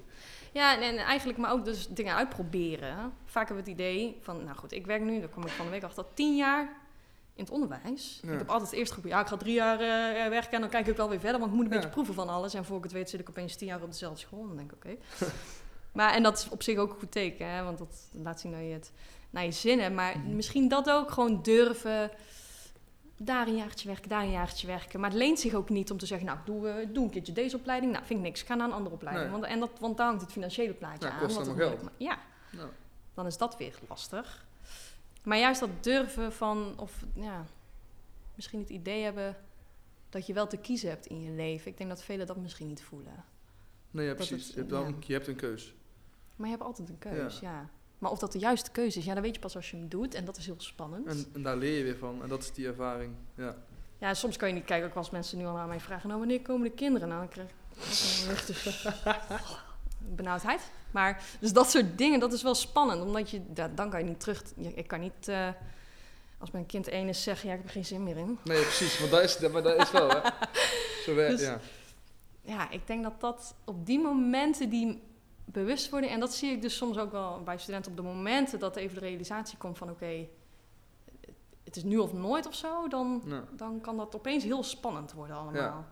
Ja, 0.53 0.75
en, 0.77 0.83
en 0.83 0.97
eigenlijk 0.97 1.39
maar 1.39 1.53
ook 1.53 1.65
dus 1.65 1.89
dingen 1.89 2.15
uitproberen. 2.15 3.13
Vaak 3.25 3.47
hebben 3.49 3.65
we 3.65 3.71
het 3.71 3.81
idee 3.81 4.17
van, 4.21 4.45
nou 4.45 4.57
goed, 4.57 4.73
ik 4.73 4.87
werk 4.87 5.03
nu, 5.03 5.19
daar 5.21 5.29
kom 5.29 5.43
ik 5.43 5.49
van 5.53 5.65
de 5.65 5.71
week 5.71 5.83
achter, 5.83 6.05
tien 6.15 6.37
jaar 6.37 6.63
in 7.35 7.43
het 7.45 7.51
onderwijs. 7.53 8.21
Ja. 8.23 8.33
Ik 8.33 8.39
heb 8.39 8.49
altijd 8.51 8.73
eerst 8.73 8.93
geprobeerd, 8.93 9.15
ja, 9.15 9.21
ik 9.25 9.29
ga 9.31 9.37
drie 9.37 9.55
jaar 9.55 9.81
eh, 9.81 10.29
werken 10.29 10.53
en 10.53 10.61
dan 10.61 10.69
kijk 10.71 10.87
ik 10.87 10.97
wel 10.97 11.09
weer 11.09 11.21
verder, 11.21 11.39
want 11.41 11.51
ik 11.51 11.57
moet 11.57 11.67
een 11.67 11.71
Ja. 11.73 11.77
beetje 11.79 11.93
proeven 11.95 12.15
van 12.15 12.29
alles. 12.29 12.55
En 12.55 12.65
voor 12.65 12.77
ik 12.77 12.83
het 12.83 12.93
weet 12.93 13.11
zit 13.11 13.21
ik 13.21 13.29
opeens 13.29 13.57
tien 13.57 13.67
jaar 13.67 13.83
op 13.83 13.91
dezelfde 13.91 14.19
school. 14.21 14.41
En 14.41 14.47
dan 14.47 14.57
denk 14.57 14.73
ik, 14.73 14.77
oké. 14.77 14.97
maar, 15.97 16.15
en 16.15 16.23
dat 16.23 16.39
is 16.39 16.49
op 16.49 16.63
zich 16.63 16.79
ook 16.79 16.91
een 16.93 16.99
goed 16.99 17.13
teken, 17.13 17.47
hè, 17.51 17.63
want 17.65 17.79
dat 17.79 18.09
laat 18.13 18.41
zien 18.41 18.53
dat 18.53 18.61
je 18.61 18.67
het 18.67 18.93
naar 19.31 19.45
je 19.45 19.53
zin 19.53 19.81
hebt. 19.81 19.95
Maar 19.95 20.19
Mhm. 20.19 20.37
misschien 20.37 20.69
dat 20.69 20.91
ook, 20.91 21.11
gewoon 21.11 21.43
durven 21.43 22.11
daar 23.17 23.47
een 23.47 23.57
jaartje 23.57 23.89
werken, 23.89 24.09
daar 24.09 24.23
een 24.23 24.31
jaartje 24.31 24.67
werken. 24.67 25.01
Maar 25.01 25.11
het 25.11 25.19
leent 25.19 25.41
zich 25.41 25.55
ook 25.55 25.69
niet 25.69 25.91
om 25.91 25.99
te 25.99 26.07
zeggen, 26.07 26.27
nou, 26.27 26.39
doe, 26.45 26.69
eh, 26.69 26.87
doe 26.93 27.05
een 27.05 27.11
keertje 27.11 27.33
deze 27.33 27.57
opleiding. 27.57 27.93
Nou, 27.93 28.05
vind 28.05 28.19
ik 28.19 28.25
niks, 28.27 28.41
ik 28.41 28.47
ga 28.47 28.55
naar 28.55 28.67
een 28.67 28.73
andere 28.75 28.95
opleiding. 28.95 29.31
Nee. 29.31 29.41
Want, 29.41 29.53
en 29.53 29.61
dat, 29.61 29.71
want 29.81 29.97
daar 29.97 30.07
hangt 30.07 30.23
het 30.23 30.33
financiële 30.33 30.73
plaatje 30.73 31.09
Ja, 31.09 31.13
aan. 31.15 31.21
kost 31.21 31.37
allemaal 31.37 31.57
geld. 31.57 31.81
Ja, 31.97 32.19
Nou, 32.51 32.69
dan 33.15 33.27
is 33.27 33.37
dat 33.37 33.57
weer 33.57 33.79
lastig. 33.89 34.45
Maar 35.23 35.39
juist 35.39 35.61
dat 35.61 35.71
durven 35.85 36.33
van, 36.33 36.75
of 36.77 36.93
ja, 37.15 37.45
misschien 38.35 38.61
het 38.61 38.69
idee 38.69 39.03
hebben 39.03 39.37
dat 40.11 40.27
je 40.27 40.33
wel 40.33 40.47
te 40.47 40.57
kiezen 40.57 40.89
hebt 40.89 41.07
in 41.07 41.23
je 41.23 41.31
leven. 41.31 41.71
Ik 41.71 41.77
denk 41.79 41.91
dat 41.91 42.03
velen 42.03 42.27
dat 42.27 42.37
misschien 42.37 42.67
niet 42.67 42.83
voelen. 42.83 43.25
nee, 43.91 44.07
ja, 44.07 44.15
precies. 44.15 44.45
het- 44.45 44.53
je, 44.55 44.59
hebt 44.59 44.71
dan, 44.71 44.87
ja. 44.89 44.95
je 45.07 45.13
hebt 45.13 45.27
een 45.27 45.37
keus. 45.37 45.75
Maar 46.37 46.49
je 46.49 46.55
hebt 46.55 46.67
altijd 46.67 46.89
een 46.89 46.99
keus, 46.99 47.41
ja. 47.41 47.69
Maar 47.99 48.11
of 48.11 48.19
dat 48.19 48.33
de 48.33 48.39
juiste 48.39 48.71
keuze 48.71 48.99
is, 48.99 49.05
ja, 49.05 49.15
dat 49.15 49.23
weet 49.23 49.35
je 49.35 49.41
pas 49.41 49.57
als 49.57 49.71
je 49.71 49.77
hem 49.77 49.89
doet. 49.89 50.15
En 50.15 50.25
dat 50.25 50.37
is 50.37 50.47
heel 50.47 50.55
spannend. 50.59 51.07
En, 51.07 51.25
en 51.35 51.43
daar 51.43 51.57
leer 51.57 51.79
je 51.79 51.85
weer 51.85 51.97
van. 51.99 52.23
En 52.23 52.29
dat 52.29 52.43
is 52.43 52.53
die 52.53 52.67
ervaring. 52.67 53.15
Ja. 53.35 53.57
Ja, 53.99 54.15
soms 54.15 54.37
kan 54.37 54.49
je 54.49 54.55
niet 54.55 54.65
kijken, 54.65 54.89
ook 54.89 54.95
als 54.95 55.11
mensen 55.11 55.39
nu 55.39 55.47
al 55.47 55.59
aan 55.59 55.69
mij 55.69 55.81
vragen, 55.81 56.09
nou 56.09 56.21
wanneer 56.21 56.43
komen 56.43 56.69
de 56.69 56.75
kinderen? 56.75 57.09
Nou, 57.09 57.21
dan 57.21 57.29
krijg 57.29 57.49
ik 57.49 57.55
een 58.23 58.29
lichte 58.29 58.93
benauwdheid. 60.17 60.71
Maar, 60.91 61.23
dus 61.41 61.53
dat 61.53 61.71
soort 61.71 61.99
dingen, 61.99 62.21
dat 62.21 62.33
is 62.33 62.43
wel 62.43 62.55
spannend, 62.55 63.03
omdat 63.03 63.31
je, 63.31 63.41
ja, 63.55 63.69
dan 63.75 63.91
kan 63.91 64.01
je 64.01 64.07
niet 64.07 64.21
terug, 64.21 64.43
ik 64.57 64.87
kan 64.87 65.01
niet, 65.01 65.29
eh, 65.29 65.49
als 66.39 66.51
mijn 66.51 66.67
kind 66.67 66.89
één 66.89 67.09
is, 67.09 67.23
zeggen, 67.23 67.49
ja, 67.49 67.55
ik 67.55 67.61
heb 67.61 67.69
er 67.69 67.75
geen 67.75 67.85
zin 67.85 68.03
meer 68.03 68.17
in. 68.17 68.39
Nee, 68.45 68.63
precies. 68.63 68.99
Want 68.99 69.11
dat 69.11 69.23
is, 69.23 69.39
maar 69.39 69.63
dat 69.63 69.83
is 69.83 69.91
wel, 69.91 70.09
hè. 70.09 70.21
Zo 71.05 71.15
werkt, 71.15 71.39
Dus- 71.39 71.47
ja. 71.47 71.61
Ja, 72.43 72.71
ik 72.71 72.87
denk 72.87 73.03
dat 73.03 73.21
dat 73.21 73.55
op 73.65 73.87
die 73.87 73.99
momenten 73.99 74.71
die 74.71 75.03
bewustwording, 75.53 76.13
en 76.13 76.21
dat 76.21 76.35
zie 76.35 76.51
ik 76.51 76.63
dus 76.63 76.77
soms 76.77 76.99
ook 76.99 77.13
wel 77.13 77.43
bij 77.43 77.59
studenten 77.59 77.91
op 77.91 77.97
de 77.97 78.03
momenten 78.03 78.59
dat 78.59 78.77
even 78.77 78.95
de 78.95 79.01
realisatie 79.07 79.59
komt 79.59 79.79
van, 79.79 79.91
oké, 79.91 80.27
het 81.65 81.77
is 81.77 81.83
nu 81.85 81.97
of 81.99 82.13
nooit 82.13 82.47
of 82.47 82.55
zo, 82.55 82.89
dan 82.89 83.23
dan 83.53 83.81
kan 83.81 83.97
dat 83.97 84.15
opeens 84.15 84.45
heel 84.45 84.63
spannend 84.63 85.13
worden 85.13 85.37
allemaal. 85.37 85.55
Ja. 85.63 85.85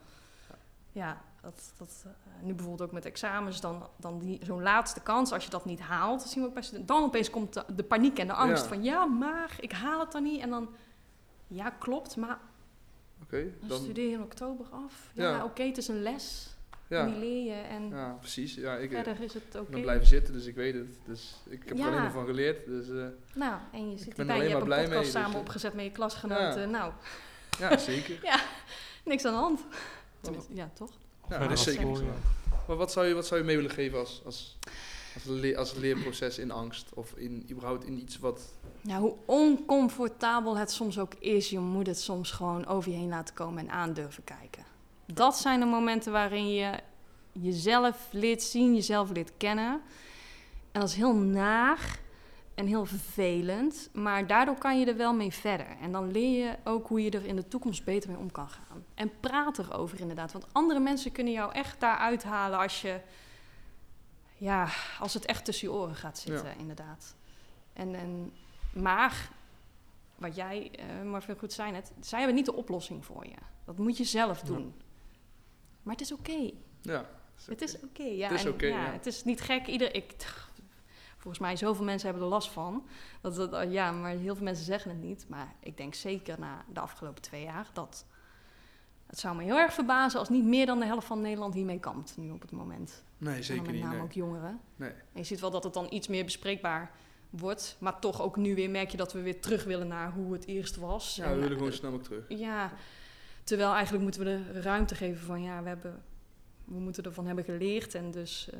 Ja, 0.92 1.22
dat, 1.40 1.72
dat, 1.78 2.04
eh, 2.06 2.10
nu 2.42 2.54
bijvoorbeeld 2.54 2.88
ook 2.88 2.94
met 2.94 3.04
examens, 3.04 3.60
dan, 3.60 3.88
dan 3.96 4.18
die, 4.18 4.40
zo'n 4.44 4.62
laatste 4.62 5.00
kans, 5.00 5.32
als 5.32 5.44
je 5.44 5.50
dat 5.50 5.64
niet 5.64 5.80
haalt, 5.80 6.20
dat 6.20 6.28
zien 6.30 6.42
we 6.42 6.48
ook 6.48 6.54
bij 6.54 6.62
studenten, 6.62 6.94
dan 6.94 7.04
opeens 7.04 7.30
komt 7.30 7.52
de, 7.52 7.64
de 7.74 7.82
paniek 7.84 8.18
en 8.18 8.26
de 8.26 8.32
angst 8.32 8.62
Ja. 8.62 8.68
van, 8.68 8.82
ja, 8.82 9.04
maar 9.04 9.56
ik 9.60 9.72
haal 9.72 10.00
het 10.00 10.12
dan 10.12 10.22
niet. 10.22 10.40
En 10.40 10.50
dan, 10.50 10.68
ja, 11.46 11.70
klopt, 11.70 12.16
maar 12.16 12.38
oké. 13.22 13.42
dan, 13.60 13.68
dan, 13.68 13.78
studeer 13.80 14.08
je 14.08 14.14
in 14.14 14.22
oktober 14.22 14.66
af. 14.70 15.10
Ja, 15.14 15.30
Ja. 15.30 15.44
oké, 15.44 15.62
het 15.62 15.78
is 15.78 15.88
een 15.88 16.02
les, 16.02 16.53
en 16.88 17.06
die 17.06 17.14
ja, 17.14 17.20
leer 17.20 17.44
je 17.44 17.60
en 17.62 17.88
ja, 17.88 18.16
precies. 18.20 18.54
Ja, 18.54 18.76
ik, 18.76 18.90
verder 18.90 19.20
is 19.20 19.34
het 19.34 19.42
oké. 19.54 19.58
ik 19.64 19.68
ben 19.68 19.80
blijven 19.80 20.06
zitten, 20.06 20.34
dus 20.34 20.46
ik 20.46 20.54
weet 20.54 20.74
het. 20.74 20.98
Dus 21.06 21.34
ik 21.46 21.62
heb 21.64 21.70
er 21.70 21.76
Ja. 21.76 21.86
alleen 21.86 22.00
maar 22.00 22.10
van 22.12 22.26
geleerd. 22.26 22.66
Dus 22.66 22.88
eh, 22.88 23.06
Nou, 23.34 23.54
en 23.72 23.90
je 23.90 23.98
zit 23.98 24.12
er 24.12 24.18
erbij, 24.18 24.48
je 24.48 24.54
alleen 24.54 24.54
hebt 24.54 24.62
een 24.62 24.68
podcast 24.68 24.88
mee, 24.88 25.02
dus, 25.02 25.10
samen 25.12 25.32
eh, 25.34 25.38
opgezet 25.40 25.74
met 25.74 25.84
je 25.84 25.90
klasgenoten. 25.90 26.70
Nou, 26.70 26.92
ja, 27.58 27.76
zeker. 27.78 28.40
niks 29.04 29.24
aan 29.24 29.32
de 29.32 29.38
hand. 29.38 29.60
Tenminste, 30.20 30.54
Ja, 30.54 30.70
toch? 30.74 30.90
Ja, 31.28 31.38
dat 31.38 31.50
is 31.50 31.62
zeker. 31.62 31.86
ja. 31.86 32.02
Maar 32.66 32.76
wat 32.76 32.92
zou 32.92 33.06
je, 33.06 33.14
wat 33.14 33.26
zou 33.26 33.40
je 33.40 33.46
mee 33.46 33.56
willen 33.56 33.70
geven 33.70 33.98
als, 33.98 34.22
als, 34.24 34.58
als, 35.14 35.54
als 35.56 35.74
leerproces 35.74 36.38
in 36.38 36.50
angst? 36.50 36.94
Of 36.94 37.12
in, 37.16 37.46
überhaupt 37.50 37.84
in 37.84 37.98
iets 37.98 38.18
wat... 38.18 38.52
Ja, 38.80 38.98
hoe 38.98 39.14
oncomfortabel 39.26 40.56
het 40.56 40.70
soms 40.70 40.98
ook 40.98 41.14
is, 41.14 41.50
je 41.50 41.58
moet 41.58 41.86
het 41.86 41.98
soms 41.98 42.30
gewoon 42.30 42.66
over 42.66 42.90
je 42.90 42.96
heen 42.96 43.08
laten 43.08 43.34
komen 43.34 43.58
en 43.62 43.70
aan 43.70 43.92
durven 43.92 44.24
kijken. 44.24 44.63
Dat 45.06 45.36
zijn 45.36 45.60
de 45.60 45.66
momenten 45.66 46.12
waarin 46.12 46.54
je 46.54 46.72
jezelf 47.32 48.08
leert 48.10 48.42
zien, 48.42 48.74
jezelf 48.74 49.10
leert 49.10 49.36
kennen. 49.36 49.80
En 50.72 50.80
dat 50.80 50.88
is 50.88 50.94
heel 50.94 51.14
naar 51.14 51.98
en 52.54 52.66
heel 52.66 52.84
vervelend, 52.84 53.88
maar 53.92 54.26
daardoor 54.26 54.58
kan 54.58 54.78
je 54.78 54.86
er 54.86 54.96
wel 54.96 55.14
mee 55.14 55.32
verder. 55.32 55.66
En 55.80 55.92
dan 55.92 56.10
leer 56.10 56.44
je 56.44 56.56
ook 56.64 56.88
hoe 56.88 57.02
je 57.02 57.10
er 57.10 57.26
in 57.26 57.36
de 57.36 57.48
toekomst 57.48 57.84
beter 57.84 58.10
mee 58.10 58.18
om 58.18 58.30
kan 58.32 58.48
gaan. 58.48 58.84
En 58.94 59.20
praat 59.20 59.58
erover 59.58 60.00
inderdaad, 60.00 60.32
want 60.32 60.46
andere 60.52 60.80
mensen 60.80 61.12
kunnen 61.12 61.32
jou 61.32 61.52
echt 61.52 61.80
daaruit 61.80 62.22
halen 62.22 62.58
als 62.58 62.80
je, 62.80 63.00
ja, 64.36 64.68
als 65.00 65.14
het 65.14 65.24
echt 65.24 65.44
tussen 65.44 65.68
je 65.68 65.74
oren 65.74 65.94
gaat 65.94 66.18
zitten, 66.18 66.58
inderdaad. 66.58 67.14
En, 67.72 67.94
en, 67.94 68.32
maar, 68.72 69.30
wat 70.16 70.36
jij, 70.36 70.70
eh 70.72 71.10
maar 71.10 71.22
veel 71.22 71.36
goed 71.36 71.52
zei 71.52 71.70
net, 71.70 71.92
zij 72.00 72.18
hebben 72.18 72.36
niet 72.36 72.46
de 72.46 72.54
oplossing 72.54 73.04
voor 73.04 73.26
je. 73.26 73.36
Dat 73.64 73.78
moet 73.78 73.96
je 73.96 74.04
zelf 74.04 74.42
Ja. 74.46 74.83
Maar 75.84 75.94
het 75.94 76.02
is 76.02 76.12
oké. 76.12 76.50
Ja, 76.80 77.06
Het 77.46 77.62
is 77.62 77.80
oké, 77.80 78.02
ja. 78.02 78.28
Het 78.28 78.38
is 78.40 78.46
oké, 78.46 78.66
ja, 78.66 78.84
ja. 78.84 78.92
Het 78.92 79.06
is 79.06 79.24
niet 79.24 79.40
gek. 79.40 79.66
Ieder, 79.66 79.94
ik, 79.94 80.14
volgens 81.16 81.38
mij, 81.38 81.56
zoveel 81.56 81.84
mensen 81.84 82.08
hebben 82.08 82.26
er 82.26 82.32
last 82.32 82.50
van. 82.50 82.86
Dat, 83.20 83.36
dat, 83.36 83.72
ja, 83.72 83.92
maar 83.92 84.10
heel 84.10 84.34
veel 84.34 84.44
mensen 84.44 84.64
zeggen 84.64 84.90
het 84.90 85.02
niet. 85.02 85.24
Maar 85.28 85.54
ik 85.60 85.76
denk 85.76 85.94
zeker 85.94 86.38
na 86.38 86.64
de 86.72 86.80
afgelopen 86.80 87.22
twee 87.22 87.42
jaar 87.42 87.68
dat... 87.72 88.06
Het 89.06 89.18
zou 89.18 89.36
me 89.36 89.42
heel 89.42 89.58
erg 89.58 89.72
verbazen 89.72 90.18
als 90.18 90.28
niet 90.28 90.44
meer 90.44 90.66
dan 90.66 90.78
de 90.78 90.84
helft 90.86 91.06
van 91.06 91.20
Nederland 91.20 91.54
hiermee 91.54 91.80
kampt, 91.80 92.16
nu 92.16 92.30
op 92.30 92.40
het 92.40 92.50
moment. 92.50 93.04
nee, 93.18 93.42
zeker 93.42 93.54
dan 93.56 93.64
met 93.64 93.74
niet. 93.74 93.82
name 93.82 93.94
Nee. 93.94 94.04
ook 94.04 94.12
jongeren. 94.12 94.60
nee. 94.76 94.90
En 94.90 94.96
je 95.12 95.24
ziet 95.24 95.40
wel 95.40 95.50
dat 95.50 95.64
het 95.64 95.74
dan 95.74 95.86
iets 95.90 96.08
meer 96.08 96.24
bespreekbaar 96.24 96.90
wordt. 97.30 97.76
Maar 97.80 97.98
toch 97.98 98.22
ook 98.22 98.36
nu 98.36 98.54
weer 98.54 98.70
merk 98.70 98.90
je 98.90 98.96
dat 98.96 99.12
we 99.12 99.20
weer 99.22 99.40
terug 99.40 99.64
willen 99.64 99.88
naar 99.88 100.12
hoe 100.12 100.32
het 100.32 100.46
eerst 100.46 100.76
was. 100.76 101.16
Ja, 101.16 101.24
En, 101.24 101.30
we 101.30 101.34
willen 101.34 101.50
eh, 101.50 101.56
gewoon 101.56 101.72
snel 101.72 101.92
ook 101.92 102.02
terug. 102.02 102.24
ja, 102.28 102.72
terwijl 103.44 103.72
eigenlijk 103.72 104.02
moeten 104.02 104.24
we 104.24 104.52
de 104.52 104.60
ruimte 104.60 104.94
geven 104.94 105.26
van 105.26 105.42
ja, 105.42 105.62
we, 105.62 105.68
hebben, 105.68 106.02
we 106.64 106.78
moeten 106.78 107.04
ervan 107.04 107.26
hebben 107.26 107.44
geleerd. 107.44 107.94
En 107.94 108.10
dus 108.10 108.50
eh, 108.50 108.58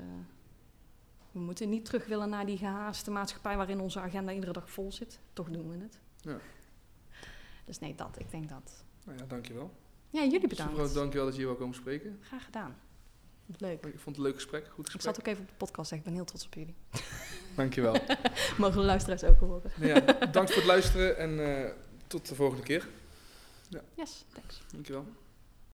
we 1.33 1.39
moeten 1.41 1.69
niet 1.69 1.85
terug 1.85 2.07
willen 2.07 2.29
naar 2.29 2.47
die 2.47 2.59
gehaaste 2.59 3.11
maatschappij 3.11 3.57
waarin 3.57 3.81
onze 3.81 4.01
agenda 4.01 4.33
iedere 4.33 4.53
dag 4.53 4.71
vol 4.71 4.93
zit. 4.93 5.21
Toch 5.33 5.51
doen 5.51 5.71
we 5.71 5.79
het. 5.79 6.01
Ja. 6.21 6.39
Dus 7.65 7.79
nee, 7.79 7.95
dat. 7.95 8.19
Ik 8.19 8.31
denk 8.31 8.49
dat. 8.49 8.85
Nou 9.05 9.19
ja, 9.19 9.25
dankjewel. 9.25 9.71
Ja, 10.11 10.25
jullie 10.25 10.49
bedankt. 10.49 10.77
Super, 10.77 10.95
dankjewel 10.95 11.25
dat 11.25 11.35
je 11.35 11.41
hier 11.41 11.49
wou 11.49 11.59
komen 11.59 11.75
spreken. 11.75 12.19
Graag 12.21 12.45
gedaan. 12.45 12.77
Leuk. 13.59 13.87
Ik 13.87 13.99
vond 13.99 14.05
het 14.05 14.17
een 14.17 14.23
leuk 14.23 14.35
gesprek, 14.35 14.67
goed 14.67 14.87
Ik 14.87 14.93
gesprek. 14.93 15.15
zat 15.15 15.19
ook 15.19 15.27
even 15.27 15.43
op 15.43 15.49
de 15.49 15.55
podcast 15.57 15.93
ik 15.93 16.03
ben 16.03 16.13
heel 16.13 16.25
trots 16.25 16.47
op 16.47 16.55
jullie. 16.55 16.75
Dankjewel. 17.57 17.93
Mogen 18.59 18.79
de 18.81 18.87
luisteraars 18.87 19.25
ook 19.25 19.41
horen. 19.41 19.71
nou 19.77 19.89
ja, 19.89 20.01
dank 20.27 20.49
voor 20.49 20.57
het 20.57 20.65
luisteren 20.65 21.19
en 21.19 21.65
eh, 21.65 21.71
tot 22.07 22.29
de 22.29 22.35
volgende 22.35 22.63
keer. 22.63 22.89
Yes, 23.97 24.25
thanks. 24.35 24.61
Dankjewel. 24.73 25.07